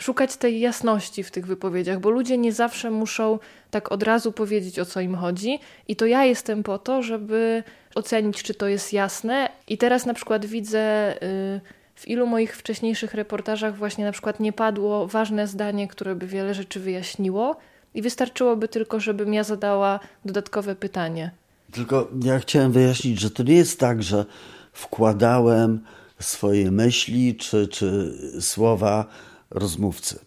szukać 0.00 0.36
tej 0.36 0.60
jasności 0.60 1.22
w 1.22 1.30
tych 1.30 1.46
wypowiedziach, 1.46 2.00
bo 2.00 2.10
ludzie 2.10 2.38
nie 2.38 2.52
zawsze 2.52 2.90
muszą 2.90 3.38
tak 3.70 3.92
od 3.92 4.02
razu 4.02 4.32
powiedzieć, 4.32 4.78
o 4.78 4.84
co 4.84 5.00
im 5.00 5.14
chodzi. 5.14 5.58
I 5.88 5.96
to 5.96 6.06
ja 6.06 6.24
jestem 6.24 6.62
po 6.62 6.78
to, 6.78 7.02
żeby 7.02 7.62
ocenić, 7.94 8.42
czy 8.42 8.54
to 8.54 8.68
jest 8.68 8.92
jasne. 8.92 9.48
I 9.68 9.78
teraz 9.78 10.06
na 10.06 10.14
przykład 10.14 10.46
widzę. 10.46 11.14
Yy, 11.20 11.80
w 11.94 12.08
ilu 12.08 12.26
moich 12.26 12.56
wcześniejszych 12.56 13.14
reportażach 13.14 13.76
właśnie 13.76 14.04
na 14.04 14.12
przykład 14.12 14.40
nie 14.40 14.52
padło 14.52 15.06
ważne 15.06 15.46
zdanie, 15.46 15.88
które 15.88 16.14
by 16.14 16.26
wiele 16.26 16.54
rzeczy 16.54 16.80
wyjaśniło 16.80 17.56
i 17.94 18.02
wystarczyłoby 18.02 18.68
tylko, 18.68 19.00
żebym 19.00 19.34
ja 19.34 19.44
zadała 19.44 20.00
dodatkowe 20.24 20.74
pytanie. 20.74 21.30
Tylko 21.72 22.08
ja 22.24 22.38
chciałem 22.38 22.72
wyjaśnić, 22.72 23.20
że 23.20 23.30
to 23.30 23.42
nie 23.42 23.54
jest 23.54 23.80
tak, 23.80 24.02
że 24.02 24.24
wkładałem 24.72 25.80
swoje 26.18 26.70
myśli 26.70 27.34
czy, 27.34 27.68
czy 27.68 28.12
słowa 28.40 29.06
rozmówcy. 29.50 30.18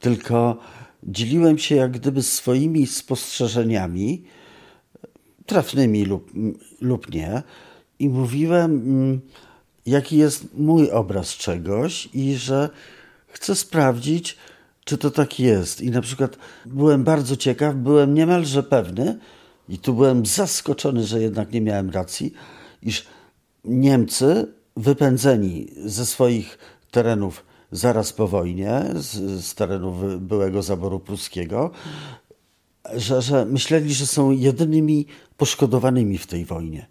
Tylko 0.00 0.58
dzieliłem 1.02 1.58
się 1.58 1.74
jak 1.74 1.90
gdyby 1.90 2.22
swoimi 2.22 2.86
spostrzeżeniami, 2.86 4.24
trafnymi 5.46 6.04
lub, 6.04 6.30
lub 6.80 7.14
nie, 7.14 7.42
i 7.98 8.08
mówiłem, 8.08 8.70
mm, 8.70 9.20
jaki 9.86 10.16
jest 10.16 10.54
mój 10.54 10.90
obraz 10.90 11.36
czegoś 11.36 12.08
i 12.14 12.34
że 12.34 12.70
chcę 13.26 13.54
sprawdzić, 13.54 14.36
czy 14.84 14.98
to 14.98 15.10
tak 15.10 15.40
jest. 15.40 15.80
I 15.80 15.90
na 15.90 16.00
przykład 16.00 16.38
byłem 16.66 17.04
bardzo 17.04 17.36
ciekaw, 17.36 17.74
byłem 17.74 18.14
niemalże 18.14 18.62
pewny, 18.62 19.18
i 19.68 19.78
tu 19.78 19.94
byłem 19.94 20.26
zaskoczony, 20.26 21.06
że 21.06 21.20
jednak 21.20 21.52
nie 21.52 21.60
miałem 21.60 21.90
racji, 21.90 22.34
iż 22.82 23.06
Niemcy 23.64 24.46
wypędzeni 24.76 25.70
ze 25.84 26.06
swoich 26.06 26.58
terenów 26.90 27.44
zaraz 27.74 28.12
po 28.12 28.28
wojnie, 28.28 28.84
z, 28.94 29.44
z 29.44 29.54
byłego 30.18 30.62
zaboru 30.62 31.00
pruskiego, 31.00 31.70
że, 32.94 33.22
że 33.22 33.44
myśleli, 33.44 33.94
że 33.94 34.06
są 34.06 34.30
jedynymi 34.30 35.06
poszkodowanymi 35.36 36.18
w 36.18 36.26
tej 36.26 36.44
wojnie, 36.44 36.86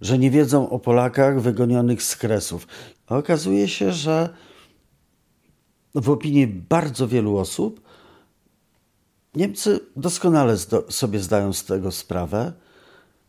że 0.00 0.18
nie 0.18 0.30
wiedzą 0.30 0.70
o 0.70 0.78
Polakach 0.78 1.40
wygonionych 1.40 2.02
z 2.02 2.16
Kresów. 2.16 2.66
A 3.06 3.16
okazuje 3.16 3.68
się, 3.68 3.92
że 3.92 4.28
w 5.94 6.10
opinii 6.10 6.46
bardzo 6.46 7.08
wielu 7.08 7.36
osób 7.36 7.84
Niemcy 9.34 9.80
doskonale 9.96 10.56
sobie 10.88 11.18
zdają 11.18 11.52
z 11.52 11.64
tego 11.64 11.92
sprawę, 11.92 12.52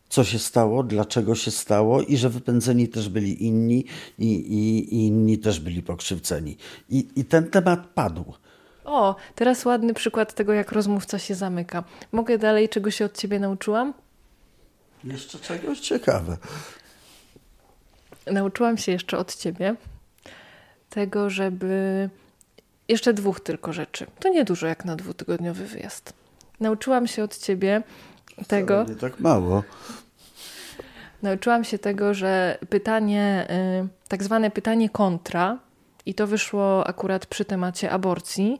co 0.08 0.24
się 0.24 0.38
stało, 0.38 0.82
dlaczego 0.82 1.34
się 1.34 1.50
stało 1.50 2.02
i 2.02 2.16
że 2.16 2.30
wypędzeni 2.30 2.88
też 2.88 3.08
byli 3.08 3.44
inni 3.44 3.84
i, 4.18 4.26
i, 4.26 4.94
i 4.94 5.06
inni 5.06 5.38
też 5.38 5.60
byli 5.60 5.82
pokrzywdzeni. 5.82 6.56
I, 6.88 7.08
I 7.16 7.24
ten 7.24 7.50
temat 7.50 7.86
padł. 7.86 8.34
O, 8.84 9.16
teraz 9.34 9.64
ładny 9.64 9.94
przykład 9.94 10.34
tego, 10.34 10.52
jak 10.52 10.72
rozmówca 10.72 11.18
się 11.18 11.34
zamyka. 11.34 11.84
Mogę 12.12 12.38
dalej, 12.38 12.68
czego 12.68 12.90
się 12.90 13.04
od 13.04 13.18
ciebie 13.18 13.40
nauczyłam? 13.40 13.94
Jeszcze 15.04 15.38
czegoś 15.38 15.80
ciekawe. 15.80 16.36
Nauczyłam 18.26 18.78
się 18.78 18.92
jeszcze 18.92 19.18
od 19.18 19.36
ciebie 19.36 19.76
tego, 20.90 21.30
żeby. 21.30 22.10
Jeszcze 22.88 23.12
dwóch 23.12 23.40
tylko 23.40 23.72
rzeczy. 23.72 24.06
To 24.20 24.28
niedużo 24.28 24.66
jak 24.66 24.84
na 24.84 24.96
dwutygodniowy 24.96 25.66
wyjazd. 25.66 26.12
Nauczyłam 26.60 27.06
się 27.06 27.24
od 27.24 27.38
ciebie 27.38 27.82
tego. 28.48 28.84
Nie 28.88 28.94
tak 28.94 29.20
mało. 29.20 29.62
Nauczyłam 31.22 31.64
się 31.64 31.78
tego, 31.78 32.14
że 32.14 32.58
pytanie, 32.68 33.46
y, 33.84 34.08
tak 34.08 34.22
zwane 34.22 34.50
pytanie 34.50 34.90
kontra, 34.90 35.58
i 36.06 36.14
to 36.14 36.26
wyszło 36.26 36.86
akurat 36.86 37.26
przy 37.26 37.44
temacie 37.44 37.90
aborcji, 37.90 38.58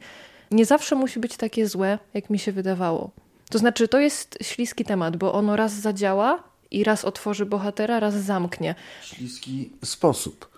nie 0.50 0.66
zawsze 0.66 0.96
musi 0.96 1.20
być 1.20 1.36
takie 1.36 1.68
złe, 1.68 1.98
jak 2.14 2.30
mi 2.30 2.38
się 2.38 2.52
wydawało. 2.52 3.10
To 3.50 3.58
znaczy, 3.58 3.88
to 3.88 3.98
jest 3.98 4.38
śliski 4.42 4.84
temat, 4.84 5.16
bo 5.16 5.34
ono 5.34 5.56
raz 5.56 5.72
zadziała 5.72 6.42
i 6.70 6.84
raz 6.84 7.04
otworzy 7.04 7.46
bohatera, 7.46 8.00
raz 8.00 8.14
zamknie. 8.14 8.74
Śliski 9.02 9.72
sposób. 9.84 10.56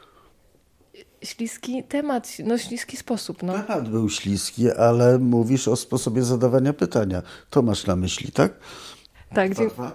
Śliski 1.22 1.84
temat, 1.84 2.36
no 2.44 2.58
śliski 2.58 2.96
sposób. 2.96 3.42
No. 3.42 3.52
Temat 3.52 3.88
był 3.88 4.10
śliski, 4.10 4.70
ale 4.70 5.18
mówisz 5.18 5.68
o 5.68 5.76
sposobie 5.76 6.22
zadawania 6.22 6.72
pytania. 6.72 7.22
To 7.50 7.62
masz 7.62 7.86
na 7.86 7.96
myśli, 7.96 8.32
tak? 8.32 8.52
Tak, 9.34 9.54
dziękuję. 9.54 9.90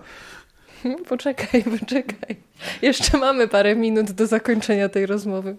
Poczekaj, 1.09 1.63
poczekaj. 1.79 2.35
Jeszcze 2.81 3.17
mamy 3.17 3.47
parę 3.47 3.75
minut 3.75 4.11
do 4.11 4.27
zakończenia 4.27 4.89
tej 4.89 5.05
rozmowy. 5.05 5.57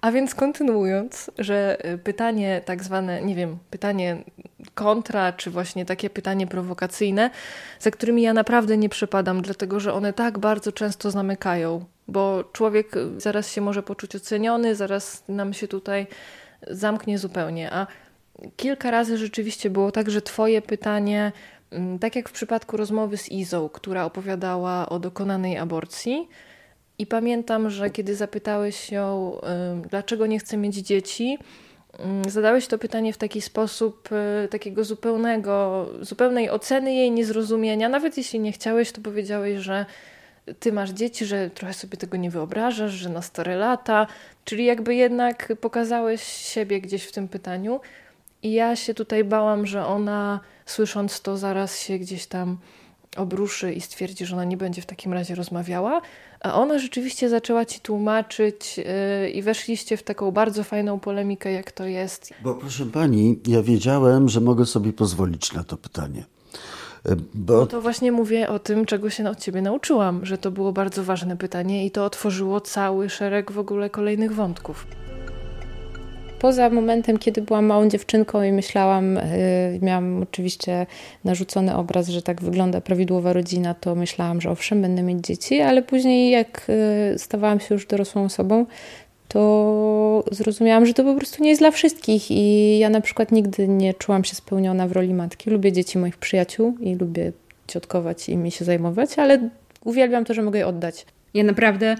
A 0.00 0.12
więc 0.12 0.34
kontynuując, 0.34 1.30
że 1.38 1.78
y, 1.94 1.98
pytanie 1.98 2.62
tak 2.64 2.84
zwane, 2.84 3.22
nie 3.22 3.34
wiem, 3.34 3.58
pytanie 3.70 4.16
kontra, 4.74 5.32
czy 5.32 5.50
właśnie 5.50 5.84
takie 5.84 6.10
pytanie 6.10 6.46
prowokacyjne, 6.46 7.30
za 7.80 7.90
którymi 7.90 8.22
ja 8.22 8.32
naprawdę 8.32 8.76
nie 8.76 8.88
przepadam, 8.88 9.42
dlatego 9.42 9.80
że 9.80 9.92
one 9.92 10.12
tak 10.12 10.38
bardzo 10.38 10.72
często 10.72 11.10
zamykają, 11.10 11.84
bo 12.08 12.44
człowiek 12.52 12.96
y, 12.96 13.20
zaraz 13.20 13.50
się 13.52 13.60
może 13.60 13.82
poczuć 13.82 14.16
oceniony, 14.16 14.74
zaraz 14.74 15.24
nam 15.28 15.52
się 15.52 15.68
tutaj 15.68 16.06
zamknie 16.70 17.18
zupełnie. 17.18 17.72
A 17.72 17.86
kilka 18.56 18.90
razy 18.90 19.18
rzeczywiście 19.18 19.70
było 19.70 19.92
tak, 19.92 20.10
że 20.10 20.22
Twoje 20.22 20.62
pytanie 20.62 21.32
tak 22.00 22.16
jak 22.16 22.28
w 22.28 22.32
przypadku 22.32 22.76
rozmowy 22.76 23.16
z 23.16 23.28
Izą, 23.28 23.68
która 23.68 24.04
opowiadała 24.04 24.88
o 24.88 24.98
dokonanej 24.98 25.58
aborcji. 25.58 26.28
I 26.98 27.06
pamiętam, 27.06 27.70
że 27.70 27.90
kiedy 27.90 28.14
zapytałeś 28.14 28.92
ją, 28.92 29.40
dlaczego 29.90 30.26
nie 30.26 30.38
chce 30.38 30.56
mieć 30.56 30.74
dzieci, 30.74 31.38
zadałeś 32.28 32.66
to 32.66 32.78
pytanie 32.78 33.12
w 33.12 33.18
taki 33.18 33.40
sposób 33.40 34.08
y, 34.44 34.48
takiego 34.48 34.84
zupełnego, 34.84 35.86
zupełnej 36.00 36.50
oceny 36.50 36.94
jej 36.94 37.10
niezrozumienia. 37.10 37.88
Nawet 37.88 38.16
jeśli 38.16 38.40
nie 38.40 38.52
chciałeś, 38.52 38.92
to 38.92 39.00
powiedziałeś, 39.00 39.60
że 39.60 39.86
ty 40.60 40.72
masz 40.72 40.90
dzieci, 40.90 41.26
że 41.26 41.50
trochę 41.50 41.74
sobie 41.74 41.96
tego 41.96 42.16
nie 42.16 42.30
wyobrażasz, 42.30 42.92
że 42.92 43.08
na 43.08 43.22
stare 43.22 43.56
lata. 43.56 44.06
Czyli 44.44 44.64
jakby 44.64 44.94
jednak 44.94 45.52
pokazałeś 45.60 46.22
siebie 46.22 46.80
gdzieś 46.80 47.04
w 47.04 47.12
tym 47.12 47.28
pytaniu. 47.28 47.80
I 48.42 48.52
ja 48.52 48.76
się 48.76 48.94
tutaj 48.94 49.24
bałam, 49.24 49.66
że 49.66 49.86
ona 49.86 50.40
słysząc 50.66 51.20
to 51.20 51.36
zaraz 51.36 51.80
się 51.80 51.98
gdzieś 51.98 52.26
tam 52.26 52.58
obruszy 53.16 53.72
i 53.72 53.80
stwierdzi, 53.80 54.26
że 54.26 54.34
ona 54.34 54.44
nie 54.44 54.56
będzie 54.56 54.82
w 54.82 54.86
takim 54.86 55.12
razie 55.12 55.34
rozmawiała. 55.34 56.00
A 56.40 56.54
ona 56.54 56.78
rzeczywiście 56.78 57.28
zaczęła 57.28 57.64
ci 57.64 57.80
tłumaczyć 57.80 58.78
yy, 58.78 59.30
i 59.30 59.42
weszliście 59.42 59.96
w 59.96 60.02
taką 60.02 60.30
bardzo 60.30 60.64
fajną 60.64 61.00
polemikę, 61.00 61.52
jak 61.52 61.72
to 61.72 61.84
jest. 61.84 62.34
Bo 62.42 62.54
proszę 62.54 62.86
pani, 62.86 63.38
ja 63.46 63.62
wiedziałem, 63.62 64.28
że 64.28 64.40
mogę 64.40 64.66
sobie 64.66 64.92
pozwolić 64.92 65.52
na 65.52 65.64
to 65.64 65.76
pytanie. 65.76 66.24
Y, 67.08 67.16
bo... 67.34 67.56
No 67.56 67.66
to 67.66 67.80
właśnie 67.80 68.12
mówię 68.12 68.48
o 68.48 68.58
tym, 68.58 68.86
czego 68.86 69.10
się 69.10 69.30
od 69.30 69.40
ciebie 69.40 69.62
nauczyłam, 69.62 70.26
że 70.26 70.38
to 70.38 70.50
było 70.50 70.72
bardzo 70.72 71.04
ważne 71.04 71.36
pytanie 71.36 71.86
i 71.86 71.90
to 71.90 72.04
otworzyło 72.04 72.60
cały 72.60 73.10
szereg 73.10 73.52
w 73.52 73.58
ogóle 73.58 73.90
kolejnych 73.90 74.34
wątków. 74.34 74.86
Poza 76.38 76.70
momentem, 76.70 77.18
kiedy 77.18 77.42
byłam 77.42 77.66
małą 77.66 77.88
dziewczynką 77.88 78.42
i 78.42 78.52
myślałam, 78.52 79.14
yy, 79.14 79.20
miałam 79.82 80.22
oczywiście 80.22 80.86
narzucony 81.24 81.76
obraz, 81.76 82.08
że 82.08 82.22
tak 82.22 82.42
wygląda 82.42 82.80
prawidłowa 82.80 83.32
rodzina, 83.32 83.74
to 83.74 83.94
myślałam, 83.94 84.40
że 84.40 84.50
owszem, 84.50 84.82
będę 84.82 85.02
mieć 85.02 85.26
dzieci, 85.26 85.60
ale 85.60 85.82
później 85.82 86.30
jak 86.30 86.66
yy, 87.12 87.18
stawałam 87.18 87.60
się 87.60 87.74
już 87.74 87.86
dorosłą 87.86 88.24
osobą, 88.24 88.66
to 89.28 90.24
zrozumiałam, 90.30 90.86
że 90.86 90.94
to 90.94 91.04
po 91.04 91.14
prostu 91.14 91.42
nie 91.42 91.48
jest 91.48 91.60
dla 91.60 91.70
wszystkich 91.70 92.30
i 92.30 92.78
ja 92.78 92.90
na 92.90 93.00
przykład 93.00 93.32
nigdy 93.32 93.68
nie 93.68 93.94
czułam 93.94 94.24
się 94.24 94.34
spełniona 94.34 94.88
w 94.88 94.92
roli 94.92 95.14
matki. 95.14 95.50
Lubię 95.50 95.72
dzieci 95.72 95.98
moich 95.98 96.16
przyjaciół 96.16 96.76
i 96.80 96.94
lubię 96.94 97.32
ciotkować 97.66 98.28
i 98.28 98.36
mi 98.36 98.50
się 98.50 98.64
zajmować, 98.64 99.18
ale 99.18 99.50
uwielbiam 99.84 100.24
to, 100.24 100.34
że 100.34 100.42
mogę 100.42 100.58
je 100.58 100.66
oddać. 100.66 101.06
Ja 101.34 101.44
naprawdę 101.44 101.96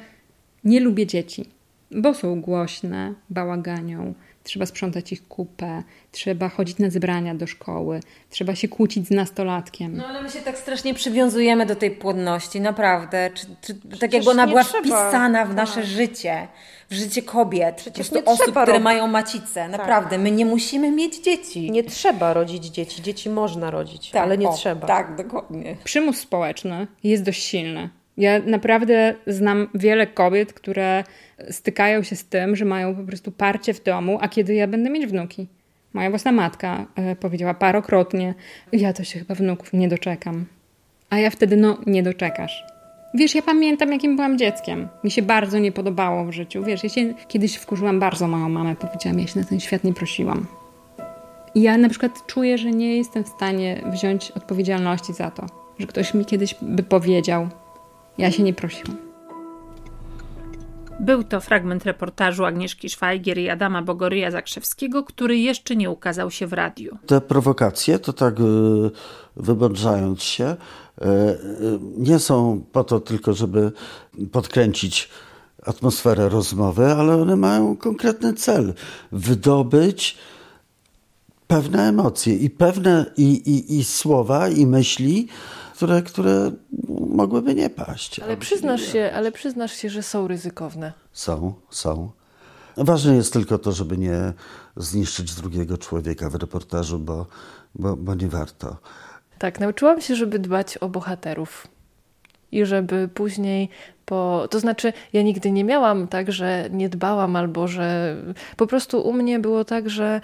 nie 0.64 0.80
lubię 0.80 1.06
dzieci, 1.06 1.44
bo 1.90 2.14
są 2.14 2.40
głośne, 2.40 3.14
bałaganią, 3.30 4.14
trzeba 4.48 4.66
sprzątać 4.66 5.12
ich 5.12 5.28
kupę, 5.28 5.82
trzeba 6.12 6.48
chodzić 6.48 6.78
na 6.78 6.90
zebrania 6.90 7.34
do 7.34 7.46
szkoły, 7.46 8.00
trzeba 8.30 8.54
się 8.54 8.68
kłócić 8.68 9.06
z 9.06 9.10
nastolatkiem. 9.10 9.96
No 9.96 10.06
ale 10.06 10.22
my 10.22 10.30
się 10.30 10.40
tak 10.40 10.58
strasznie 10.58 10.94
przywiązujemy 10.94 11.66
do 11.66 11.76
tej 11.76 11.90
płodności, 11.90 12.60
naprawdę. 12.60 13.30
Czy, 13.34 13.46
czy, 13.60 13.98
tak 13.98 14.12
jakby 14.12 14.30
ona 14.30 14.46
była 14.46 14.64
trzeba. 14.64 14.80
wpisana 14.80 15.44
w 15.44 15.54
nasze 15.54 15.74
tak. 15.74 15.84
życie, 15.84 16.48
w 16.90 16.94
życie 16.94 17.22
kobiet, 17.22 17.76
Przecież 17.76 18.12
nie 18.12 18.24
osób, 18.24 18.50
które 18.50 18.66
robić. 18.66 18.82
mają 18.82 19.06
macicę. 19.06 19.68
Naprawdę, 19.68 20.10
tak. 20.10 20.20
my 20.20 20.30
nie 20.30 20.46
musimy 20.46 20.90
mieć 20.90 21.18
dzieci. 21.18 21.70
Nie 21.70 21.84
trzeba 21.84 22.34
rodzić 22.34 22.64
dzieci. 22.64 23.02
Dzieci 23.02 23.30
można 23.30 23.70
rodzić, 23.70 24.10
tak, 24.10 24.22
ale 24.22 24.38
nie 24.38 24.48
o, 24.48 24.52
trzeba. 24.52 24.86
Tak, 24.86 25.16
dokładnie. 25.16 25.76
Przymus 25.84 26.18
społeczny 26.18 26.86
jest 27.04 27.22
dość 27.22 27.42
silny. 27.42 27.88
Ja 28.16 28.38
naprawdę 28.38 29.14
znam 29.26 29.68
wiele 29.74 30.06
kobiet, 30.06 30.52
które 30.52 31.04
stykają 31.50 32.02
się 32.02 32.16
z 32.16 32.24
tym, 32.24 32.56
że 32.56 32.64
mają 32.64 32.94
po 32.94 33.02
prostu 33.02 33.32
parcie 33.32 33.74
w 33.74 33.82
domu, 33.82 34.18
a 34.20 34.28
kiedy 34.28 34.54
ja 34.54 34.66
będę 34.66 34.90
mieć 34.90 35.06
wnuki? 35.06 35.46
Moja 35.92 36.10
własna 36.10 36.32
matka 36.32 36.86
e, 36.96 37.16
powiedziała 37.16 37.54
parokrotnie: 37.54 38.34
Ja 38.72 38.92
to 38.92 39.04
się 39.04 39.18
chyba 39.18 39.34
wnuków 39.34 39.72
nie 39.72 39.88
doczekam. 39.88 40.44
A 41.10 41.18
ja 41.18 41.30
wtedy, 41.30 41.56
no, 41.56 41.78
nie 41.86 42.02
doczekasz. 42.02 42.64
Wiesz, 43.14 43.34
ja 43.34 43.42
pamiętam, 43.42 43.92
jakim 43.92 44.16
byłam 44.16 44.38
dzieckiem. 44.38 44.88
Mi 45.04 45.10
się 45.10 45.22
bardzo 45.22 45.58
nie 45.58 45.72
podobało 45.72 46.24
w 46.24 46.32
życiu. 46.32 46.64
Wiesz, 46.64 46.84
ja 46.84 46.88
się 46.88 47.14
kiedyś 47.28 47.56
wkurzyłam 47.56 48.00
bardzo 48.00 48.28
moją 48.28 48.48
mamę, 48.48 48.76
powiedziałam, 48.76 49.20
ja 49.20 49.26
się 49.26 49.40
na 49.40 49.46
ten 49.46 49.60
świat 49.60 49.84
nie 49.84 49.94
prosiłam. 49.94 50.46
I 51.54 51.62
ja 51.62 51.78
na 51.78 51.88
przykład 51.88 52.26
czuję, 52.26 52.58
że 52.58 52.70
nie 52.70 52.96
jestem 52.96 53.24
w 53.24 53.28
stanie 53.28 53.82
wziąć 53.92 54.30
odpowiedzialności 54.30 55.12
za 55.12 55.30
to, 55.30 55.46
że 55.78 55.86
ktoś 55.86 56.14
mi 56.14 56.24
kiedyś 56.24 56.54
by 56.62 56.82
powiedział, 56.82 57.48
ja 58.18 58.30
się 58.30 58.42
nie 58.42 58.54
prosiłam. 58.54 59.07
Był 61.00 61.24
to 61.24 61.40
fragment 61.40 61.84
reportażu 61.84 62.44
Agnieszki 62.44 62.90
Szwajgier 62.90 63.38
i 63.38 63.48
Adama 63.48 63.82
Bogoryja 63.82 64.30
Zakrzewskiego, 64.30 65.04
który 65.04 65.38
jeszcze 65.38 65.76
nie 65.76 65.90
ukazał 65.90 66.30
się 66.30 66.46
w 66.46 66.52
radiu. 66.52 66.98
Te 67.06 67.20
prowokacje, 67.20 67.98
to 67.98 68.12
tak 68.12 68.40
e, 68.40 68.42
wybądżając 69.36 70.22
się, 70.22 70.44
e, 70.44 70.56
e, 71.04 71.36
nie 71.96 72.18
są 72.18 72.64
po 72.72 72.84
to 72.84 73.00
tylko, 73.00 73.34
żeby 73.34 73.72
podkręcić 74.32 75.08
atmosferę 75.66 76.28
rozmowy, 76.28 76.86
ale 76.86 77.22
one 77.22 77.36
mają 77.36 77.76
konkretny 77.76 78.34
cel 78.34 78.74
wydobyć 79.12 80.18
pewne 81.46 81.88
emocje 81.88 82.34
i 82.34 82.50
pewne 82.50 83.06
i, 83.16 83.24
i, 83.24 83.78
i 83.78 83.84
słowa, 83.84 84.48
i 84.48 84.66
myśli, 84.66 85.28
które, 85.78 86.02
które 86.02 86.52
mogłyby 87.08 87.54
nie 87.54 87.70
paść. 87.70 88.20
Ale 88.20 88.36
przyznasz, 88.36 88.92
się, 88.92 89.10
ale 89.14 89.32
przyznasz 89.32 89.72
się, 89.72 89.90
że 89.90 90.02
są 90.02 90.28
ryzykowne. 90.28 90.92
Są, 91.12 91.54
są. 91.70 92.10
Ważne 92.76 93.14
jest 93.14 93.32
tylko 93.32 93.58
to, 93.58 93.72
żeby 93.72 93.98
nie 93.98 94.32
zniszczyć 94.76 95.34
drugiego 95.34 95.78
człowieka 95.78 96.30
w 96.30 96.34
reportażu, 96.34 96.98
bo, 96.98 97.26
bo, 97.74 97.96
bo 97.96 98.14
nie 98.14 98.28
warto. 98.28 98.76
Tak, 99.38 99.60
nauczyłam 99.60 100.00
się, 100.00 100.16
żeby 100.16 100.38
dbać 100.38 100.78
o 100.78 100.88
bohaterów. 100.88 101.66
I 102.52 102.66
żeby 102.66 103.08
później 103.14 103.68
po. 104.04 104.48
To 104.50 104.60
znaczy, 104.60 104.92
ja 105.12 105.22
nigdy 105.22 105.50
nie 105.50 105.64
miałam 105.64 106.08
tak, 106.08 106.32
że 106.32 106.68
nie 106.70 106.88
dbałam, 106.88 107.36
albo 107.36 107.68
że 107.68 108.16
po 108.56 108.66
prostu 108.66 109.08
u 109.08 109.12
mnie 109.12 109.38
było 109.38 109.64
tak, 109.64 109.90
że 109.90 110.20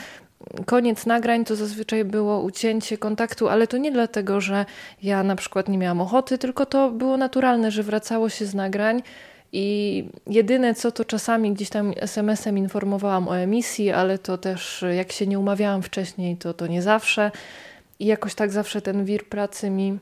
koniec 0.66 1.06
nagrań 1.06 1.44
to 1.44 1.56
zazwyczaj 1.56 2.04
było 2.04 2.40
ucięcie 2.40 2.98
kontaktu, 2.98 3.48
ale 3.48 3.66
to 3.66 3.76
nie 3.76 3.92
dlatego, 3.92 4.40
że 4.40 4.66
ja 5.02 5.22
na 5.22 5.36
przykład 5.36 5.68
nie 5.68 5.78
miałam 5.78 6.00
ochoty, 6.00 6.38
tylko 6.38 6.66
to 6.66 6.90
było 6.90 7.16
naturalne, 7.16 7.70
że 7.70 7.82
wracało 7.82 8.28
się 8.28 8.46
z 8.46 8.54
nagrań. 8.54 9.02
I 9.56 10.04
jedyne 10.26 10.74
co 10.74 10.92
to 10.92 11.04
czasami 11.04 11.52
gdzieś 11.52 11.70
tam 11.70 11.92
SMS-em 11.96 12.58
informowałam 12.58 13.28
o 13.28 13.38
emisji, 13.38 13.90
ale 13.90 14.18
to 14.18 14.38
też 14.38 14.84
jak 14.96 15.12
się 15.12 15.26
nie 15.26 15.38
umawiałam 15.38 15.82
wcześniej, 15.82 16.36
to 16.36 16.54
to 16.54 16.66
nie 16.66 16.82
zawsze. 16.82 17.30
I 17.98 18.06
jakoś 18.06 18.34
tak 18.34 18.50
zawsze 18.50 18.82
ten 18.82 19.04
wir 19.04 19.24
pracy 19.24 19.70
mi 19.70 19.98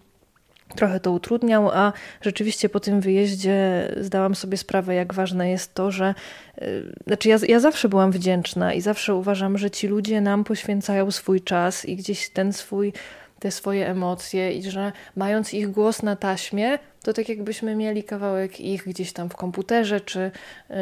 trochę 0.74 1.00
to 1.00 1.12
utrudniał, 1.12 1.70
a 1.70 1.92
rzeczywiście 2.20 2.68
po 2.68 2.80
tym 2.80 3.00
wyjeździe 3.00 3.88
zdałam 4.00 4.34
sobie 4.34 4.56
sprawę, 4.56 4.94
jak 4.94 5.14
ważne 5.14 5.50
jest 5.50 5.74
to, 5.74 5.90
że 5.90 6.14
y, 6.62 6.92
znaczy 7.06 7.28
ja, 7.28 7.38
ja 7.48 7.60
zawsze 7.60 7.88
byłam 7.88 8.12
wdzięczna 8.12 8.74
i 8.74 8.80
zawsze 8.80 9.14
uważam, 9.14 9.58
że 9.58 9.70
ci 9.70 9.88
ludzie 9.88 10.20
nam 10.20 10.44
poświęcają 10.44 11.10
swój 11.10 11.40
czas 11.40 11.84
i 11.84 11.96
gdzieś 11.96 12.30
ten 12.30 12.52
swój, 12.52 12.92
te 13.42 13.50
swoje 13.50 13.88
emocje 13.88 14.52
i 14.52 14.70
że 14.70 14.92
mając 15.16 15.54
ich 15.54 15.70
głos 15.70 16.02
na 16.02 16.16
taśmie, 16.16 16.78
to 17.02 17.12
tak 17.12 17.28
jakbyśmy 17.28 17.76
mieli 17.76 18.04
kawałek 18.04 18.60
ich 18.60 18.84
gdzieś 18.84 19.12
tam 19.12 19.28
w 19.28 19.36
komputerze, 19.36 20.00
czy 20.00 20.20
y, 20.20 20.74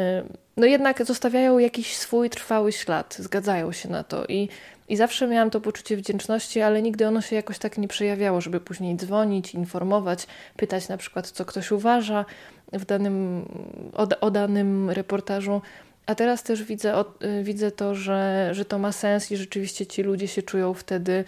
no 0.57 0.65
jednak 0.65 1.05
zostawiają 1.05 1.57
jakiś 1.57 1.95
swój 1.97 2.29
trwały 2.29 2.71
ślad, 2.71 3.15
zgadzają 3.19 3.71
się 3.71 3.89
na 3.89 4.03
to 4.03 4.25
i 4.25 4.49
i 4.89 4.97
zawsze 4.97 5.27
miałam 5.27 5.49
to 5.49 5.61
poczucie 5.61 5.97
wdzięczności, 5.97 6.61
ale 6.61 6.81
nigdy 6.81 7.07
ono 7.07 7.21
się 7.21 7.35
jakoś 7.35 7.59
tak 7.59 7.77
nie 7.77 7.87
przejawiało, 7.87 8.41
żeby 8.41 8.59
później 8.59 8.95
dzwonić, 8.95 9.53
informować, 9.53 10.27
pytać 10.57 10.87
na 10.87 10.97
przykład, 10.97 11.27
co 11.31 11.45
ktoś 11.45 11.71
uważa 11.71 12.25
w 12.73 12.85
danym, 12.85 13.45
o, 13.93 14.07
o 14.21 14.31
danym 14.31 14.89
reportażu. 14.89 15.61
A 16.05 16.15
teraz 16.15 16.43
też 16.43 16.63
widzę, 16.63 16.95
o, 16.95 17.13
widzę 17.43 17.71
to, 17.71 17.95
że, 17.95 18.49
że 18.51 18.65
to 18.65 18.79
ma 18.79 18.91
sens 18.91 19.31
i 19.31 19.37
rzeczywiście 19.37 19.85
ci 19.85 20.03
ludzie 20.03 20.27
się 20.27 20.41
czują 20.43 20.73
wtedy 20.73 21.23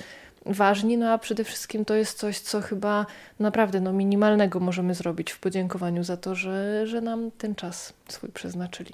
ważni, 0.45 0.97
no 0.97 1.12
a 1.12 1.17
przede 1.17 1.43
wszystkim 1.43 1.86
to 1.86 1.93
jest 1.95 2.17
coś, 2.17 2.39
co 2.39 2.62
chyba 2.62 3.06
naprawdę 3.39 3.82
no, 3.82 3.93
minimalnego 3.93 4.60
możemy 4.60 4.95
zrobić 4.95 5.32
w 5.32 5.39
podziękowaniu 5.39 6.03
za 6.03 6.17
to, 6.17 6.36
że, 6.36 6.88
że 6.88 7.01
nam 7.01 7.32
ten 7.32 7.56
czas 7.56 7.93
swój 8.10 8.29
przeznaczyli. 8.29 8.93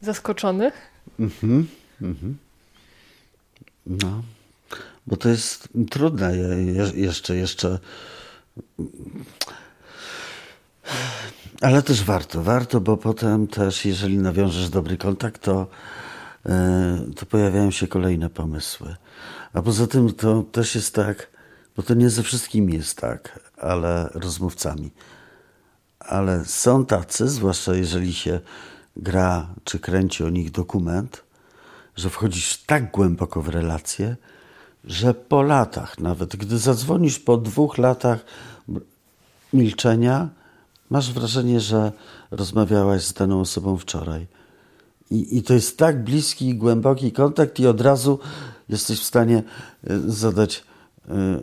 Zaskoczony? 0.00 0.72
Mhm, 1.20 1.68
mhm. 2.02 2.36
No, 3.86 4.22
bo 5.06 5.16
to 5.16 5.28
jest 5.28 5.68
trudne 5.90 6.32
jeszcze, 6.94 7.36
jeszcze. 7.36 7.78
Ale 11.60 11.82
też 11.82 12.04
warto, 12.04 12.42
warto, 12.42 12.80
bo 12.80 12.96
potem 12.96 13.46
też, 13.46 13.84
jeżeli 13.84 14.18
nawiążesz 14.18 14.68
dobry 14.68 14.96
kontakt, 14.96 15.42
to, 15.42 15.66
e, 16.46 16.98
to 17.16 17.26
pojawiają 17.26 17.70
się 17.70 17.88
kolejne 17.88 18.30
pomysły. 18.30 18.96
A 19.52 19.62
poza 19.62 19.86
tym 19.86 20.12
to 20.12 20.42
też 20.42 20.74
jest 20.74 20.94
tak, 20.94 21.30
bo 21.76 21.82
to 21.82 21.94
nie 21.94 22.10
ze 22.10 22.22
wszystkimi 22.22 22.74
jest 22.74 22.96
tak, 22.96 23.50
ale 23.58 24.10
rozmówcami. 24.14 24.90
Ale 25.98 26.44
są 26.44 26.86
tacy, 26.86 27.28
zwłaszcza 27.28 27.74
jeżeli 27.74 28.14
się 28.14 28.40
gra 28.96 29.54
czy 29.64 29.78
kręci 29.78 30.24
o 30.24 30.30
nich 30.30 30.50
dokument, 30.50 31.22
że 31.96 32.10
wchodzisz 32.10 32.56
tak 32.56 32.90
głęboko 32.90 33.42
w 33.42 33.48
relacje, 33.48 34.16
że 34.84 35.14
po 35.14 35.42
latach, 35.42 35.98
nawet 35.98 36.36
gdy 36.36 36.58
zadzwonisz 36.58 37.18
po 37.18 37.36
dwóch 37.36 37.78
latach 37.78 38.24
milczenia, 39.52 40.28
masz 40.90 41.12
wrażenie, 41.12 41.60
że 41.60 41.92
rozmawiałaś 42.30 43.04
z 43.04 43.12
daną 43.12 43.40
osobą 43.40 43.76
wczoraj. 43.76 44.26
I, 45.10 45.36
I 45.36 45.42
to 45.42 45.54
jest 45.54 45.78
tak 45.78 46.04
bliski 46.04 46.48
i 46.48 46.54
głęboki 46.54 47.12
kontakt, 47.12 47.60
i 47.60 47.66
od 47.66 47.80
razu 47.80 48.18
jesteś 48.68 49.00
w 49.00 49.04
stanie 49.04 49.42
e, 49.84 49.98
zadać, 50.06 50.64
e, 51.08 51.40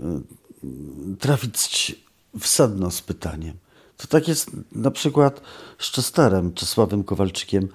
trafić 1.19 1.95
w 2.39 2.47
sedno 2.47 2.91
z 2.91 3.01
pytaniem. 3.01 3.53
To 3.97 4.07
tak 4.07 4.27
jest 4.27 4.51
na 4.71 4.91
przykład 4.91 5.41
z 5.79 5.91
Czesterem, 5.91 6.53
Czesławem 6.53 7.03
Kowalczykiem, 7.03 7.67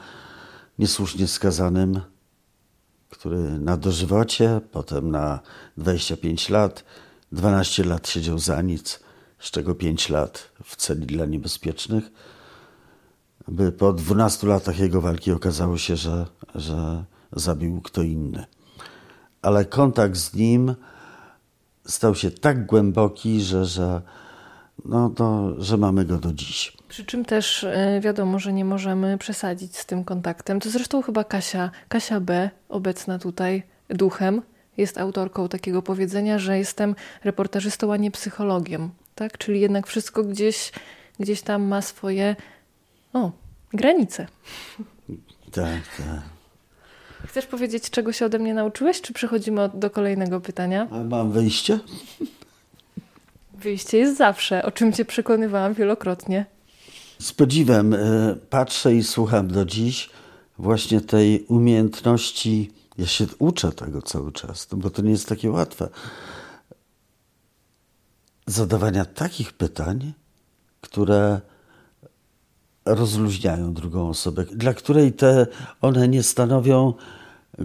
niesłusznie 0.78 1.26
skazanym 1.26 2.00
który 3.12 3.38
na 3.58 3.76
dożywocie, 3.76 4.60
potem 4.72 5.10
na 5.10 5.40
25 5.76 6.48
lat, 6.48 6.84
12 7.32 7.84
lat 7.84 8.08
siedział 8.08 8.38
za 8.38 8.62
nic, 8.62 9.00
z 9.38 9.50
czego 9.50 9.74
5 9.74 10.08
lat 10.08 10.50
w 10.64 10.76
celi 10.76 11.06
dla 11.06 11.26
niebezpiecznych. 11.26 12.04
By 13.48 13.72
po 13.72 13.92
12 13.92 14.46
latach 14.46 14.78
jego 14.78 15.00
walki 15.00 15.32
okazało 15.32 15.78
się, 15.78 15.96
że, 15.96 16.26
że 16.54 17.04
zabił 17.32 17.80
kto 17.80 18.02
inny. 18.02 18.44
Ale 19.42 19.64
kontakt 19.64 20.16
z 20.16 20.34
nim 20.34 20.74
stał 21.86 22.14
się 22.14 22.30
tak 22.30 22.66
głęboki, 22.66 23.40
że, 23.40 23.64
że, 23.64 24.02
no 24.84 25.10
to, 25.10 25.54
że 25.58 25.76
mamy 25.76 26.04
go 26.04 26.16
do 26.16 26.32
dziś. 26.32 26.76
Przy 26.88 27.04
czym 27.04 27.24
też 27.24 27.64
e, 27.64 28.00
wiadomo, 28.00 28.38
że 28.38 28.52
nie 28.52 28.64
możemy 28.64 29.18
przesadzić 29.18 29.76
z 29.76 29.86
tym 29.86 30.04
kontaktem. 30.04 30.60
To 30.60 30.70
zresztą 30.70 31.02
chyba 31.02 31.24
Kasia, 31.24 31.70
Kasia 31.88 32.20
B, 32.20 32.50
obecna 32.68 33.18
tutaj 33.18 33.62
duchem, 33.88 34.42
jest 34.76 34.98
autorką 34.98 35.48
takiego 35.48 35.82
powiedzenia, 35.82 36.38
że 36.38 36.58
jestem 36.58 36.94
reportażystą, 37.24 37.92
a 37.92 37.96
nie 37.96 38.10
psychologiem. 38.10 38.90
Tak? 39.14 39.38
Czyli 39.38 39.60
jednak 39.60 39.86
wszystko 39.86 40.24
gdzieś, 40.24 40.72
gdzieś 41.20 41.42
tam 41.42 41.62
ma 41.62 41.82
swoje 41.82 42.36
o, 43.12 43.30
granice. 43.72 44.26
Tak, 45.52 45.96
tak. 45.96 46.22
Chcesz 47.26 47.46
powiedzieć, 47.46 47.90
czego 47.90 48.12
się 48.12 48.26
ode 48.26 48.38
mnie 48.38 48.54
nauczyłeś, 48.54 49.00
czy 49.00 49.12
przechodzimy 49.12 49.70
do 49.74 49.90
kolejnego 49.90 50.40
pytania? 50.40 50.88
A 50.90 51.04
mam 51.04 51.32
wyjście? 51.32 51.78
Wyjście 53.54 53.98
jest 53.98 54.16
zawsze, 54.18 54.62
o 54.62 54.70
czym 54.70 54.92
cię 54.92 55.04
przekonywałam 55.04 55.74
wielokrotnie. 55.74 56.46
Z 57.18 57.32
podziwem 57.32 57.94
e, 57.94 57.98
patrzę 58.50 58.94
i 58.94 59.02
słucham 59.02 59.48
do 59.48 59.64
dziś 59.64 60.10
właśnie 60.58 61.00
tej 61.00 61.44
umiejętności, 61.48 62.72
ja 62.98 63.06
się 63.06 63.26
uczę 63.38 63.72
tego 63.72 64.02
cały 64.02 64.32
czas, 64.32 64.68
bo 64.72 64.90
to 64.90 65.02
nie 65.02 65.10
jest 65.10 65.28
takie 65.28 65.50
łatwe, 65.50 65.88
zadawania 68.46 69.04
takich 69.04 69.52
pytań, 69.52 70.12
które 70.80 71.40
rozluźniają 72.84 73.74
drugą 73.74 74.08
osobę, 74.08 74.44
dla 74.44 74.74
której 74.74 75.12
te 75.12 75.46
one 75.80 76.08
nie 76.08 76.22
stanowią 76.22 76.94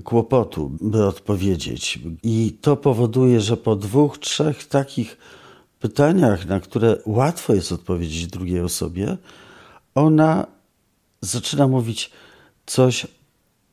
kłopotu, 0.03 0.71
by 0.81 1.05
odpowiedzieć. 1.05 1.99
I 2.23 2.57
to 2.61 2.77
powoduje, 2.77 3.41
że 3.41 3.57
po 3.57 3.75
dwóch, 3.75 4.17
trzech 4.17 4.67
takich 4.67 5.17
pytaniach, 5.79 6.45
na 6.45 6.59
które 6.59 6.97
łatwo 7.05 7.53
jest 7.53 7.71
odpowiedzieć 7.71 8.27
drugiej 8.27 8.61
osobie, 8.61 9.17
ona 9.95 10.47
zaczyna 11.21 11.67
mówić 11.67 12.11
coś 12.65 13.07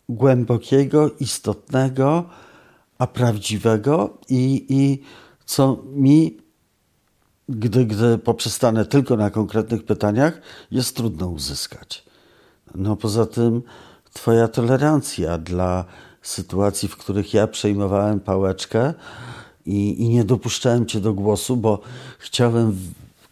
głębokiego, 0.09 1.11
istotnego, 1.21 2.25
a 2.99 3.07
prawdziwego 3.07 4.19
i, 4.29 4.67
i 4.69 5.03
co 5.45 5.83
mi, 5.95 6.37
gdy, 7.49 7.87
gdy 7.87 8.19
poprzestanę 8.19 8.85
tylko 8.85 9.17
na 9.17 9.31
konkretnych 9.31 9.85
pytaniach, 9.85 10.41
jest 10.71 10.97
trudno 10.97 11.29
uzyskać. 11.29 12.05
No 12.75 12.97
poza 12.97 13.27
tym 13.27 13.63
Twoja 14.13 14.49
tolerancja 14.49 15.39
dla 15.39 15.85
sytuacji, 16.23 16.89
w 16.89 16.97
których 16.97 17.35
ja 17.35 17.47
przejmowałem 17.47 18.21
pałeczkę 18.21 18.95
i, 19.67 20.03
i 20.03 20.09
nie 20.09 20.25
dopuszczałem 20.25 20.87
Cię 20.87 21.01
do 21.01 21.15
głosu, 21.15 21.57
bo 21.57 21.81
chciałem 22.19 22.77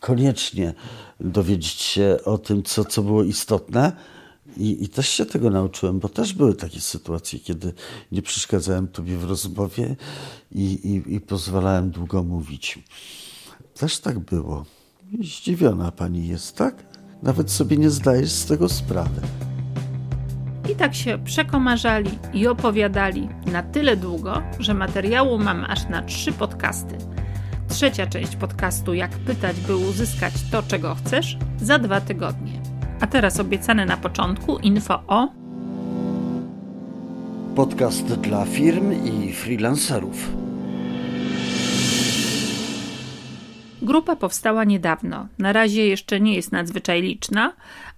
koniecznie 0.00 0.74
dowiedzieć 1.20 1.80
się 1.80 2.18
o 2.24 2.38
tym, 2.38 2.62
co, 2.62 2.84
co 2.84 3.02
było 3.02 3.22
istotne. 3.22 3.92
I, 4.56 4.84
I 4.84 4.88
też 4.88 5.08
się 5.08 5.26
tego 5.26 5.50
nauczyłem, 5.50 5.98
bo 5.98 6.08
też 6.08 6.32
były 6.32 6.54
takie 6.54 6.80
sytuacje, 6.80 7.38
kiedy 7.38 7.72
nie 8.12 8.22
przeszkadzałem 8.22 8.88
Tobie 8.88 9.16
w 9.16 9.24
rozmowie 9.24 9.96
i, 10.52 10.64
i, 10.64 11.14
i 11.14 11.20
pozwalałem 11.20 11.90
długo 11.90 12.22
mówić. 12.22 12.78
Też 13.78 13.98
tak 13.98 14.18
było. 14.18 14.64
Zdziwiona 15.20 15.92
Pani 15.92 16.28
jest, 16.28 16.56
tak? 16.56 16.74
Nawet 17.22 17.50
sobie 17.50 17.76
nie 17.76 17.90
zdajesz 17.90 18.30
z 18.30 18.46
tego 18.46 18.68
sprawy. 18.68 19.20
I 20.72 20.74
tak 20.76 20.94
się 20.94 21.18
przekomarzali 21.24 22.18
i 22.34 22.46
opowiadali 22.46 23.28
na 23.52 23.62
tyle 23.62 23.96
długo, 23.96 24.42
że 24.58 24.74
materiału 24.74 25.38
mam 25.38 25.64
aż 25.64 25.88
na 25.88 26.02
trzy 26.02 26.32
podcasty. 26.32 26.98
Trzecia 27.68 28.06
część 28.06 28.36
podcastu 28.36 28.94
Jak 28.94 29.10
pytać, 29.10 29.60
by 29.60 29.76
uzyskać 29.76 30.32
to, 30.50 30.62
czego 30.62 30.94
chcesz, 30.94 31.38
za 31.60 31.78
dwa 31.78 32.00
tygodnie. 32.00 32.62
A 33.00 33.06
teraz 33.06 33.40
obiecane 33.40 33.86
na 33.86 33.96
początku 33.96 34.58
info 34.58 35.02
o 35.06 35.28
podcast 37.54 38.06
dla 38.06 38.44
firm 38.44 38.92
i 39.04 39.32
freelancerów. 39.32 40.30
Grupa 43.82 44.16
powstała 44.16 44.64
niedawno. 44.64 45.28
Na 45.38 45.52
razie 45.52 45.86
jeszcze 45.86 46.20
nie 46.20 46.34
jest 46.34 46.52
nadzwyczaj 46.52 47.02
liczna, 47.02 47.52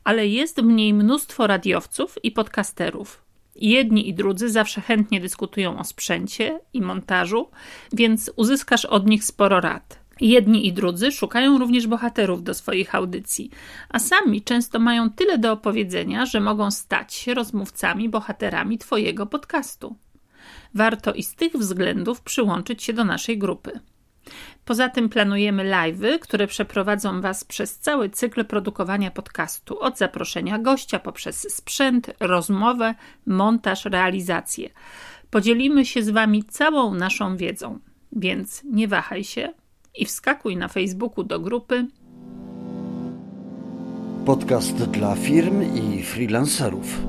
ale 0.05 0.29
jest 0.29 0.61
w 0.61 0.65
niej 0.65 0.95
mnóstwo 0.95 1.47
radiowców 1.47 2.19
i 2.23 2.31
podcasterów. 2.31 3.23
Jedni 3.57 4.09
i 4.09 4.15
drudzy 4.15 4.51
zawsze 4.51 4.81
chętnie 4.81 5.21
dyskutują 5.21 5.79
o 5.79 5.85
sprzęcie 5.85 6.61
i 6.73 6.81
montażu, 6.81 7.49
więc 7.93 8.31
uzyskasz 8.37 8.85
od 8.85 9.07
nich 9.07 9.25
sporo 9.25 9.61
rad. 9.61 9.99
Jedni 10.21 10.67
i 10.67 10.73
drudzy 10.73 11.13
szukają 11.13 11.59
również 11.59 11.87
bohaterów 11.87 12.43
do 12.43 12.55
swoich 12.55 12.95
audycji, 12.95 13.51
a 13.89 13.99
sami 13.99 14.43
często 14.43 14.79
mają 14.79 15.11
tyle 15.11 15.39
do 15.39 15.53
opowiedzenia, 15.53 16.27
że 16.27 16.41
mogą 16.41 16.71
stać 16.71 17.15
się 17.15 17.35
rozmówcami, 17.35 18.09
bohaterami 18.09 18.79
Twojego 18.79 19.27
podcastu. 19.27 19.97
Warto 20.75 21.13
i 21.13 21.23
z 21.23 21.35
tych 21.35 21.53
względów 21.53 22.21
przyłączyć 22.21 22.83
się 22.83 22.93
do 22.93 23.05
naszej 23.05 23.39
grupy. 23.39 23.81
Poza 24.65 24.89
tym 24.89 25.09
planujemy 25.09 25.65
live'y, 25.65 26.19
które 26.19 26.47
przeprowadzą 26.47 27.21
Was 27.21 27.45
przez 27.45 27.79
cały 27.79 28.11
cykl 28.11 28.45
produkowania 28.45 29.11
podcastu, 29.11 29.81
od 29.81 29.99
zaproszenia 29.99 30.59
gościa 30.59 30.99
poprzez 30.99 31.55
sprzęt, 31.55 32.11
rozmowę, 32.21 32.95
montaż, 33.27 33.85
realizację. 33.85 34.71
Podzielimy 35.31 35.87
się 35.87 36.03
z 36.03 36.11
Wami 36.11 36.45
całą 36.45 36.95
naszą 36.95 37.37
wiedzą, 37.37 37.79
więc 38.13 38.63
nie 38.65 38.89
wahaj 38.89 39.25
się 39.25 39.53
i 39.95 40.05
wskakuj 40.05 40.57
na 40.57 40.69
Facebooku 40.69 41.25
do 41.25 41.41
grupy 41.41 41.87
Podcast 44.27 44.77
dla 44.85 45.15
firm 45.15 45.63
i 45.77 46.03
freelancerów. 46.03 47.01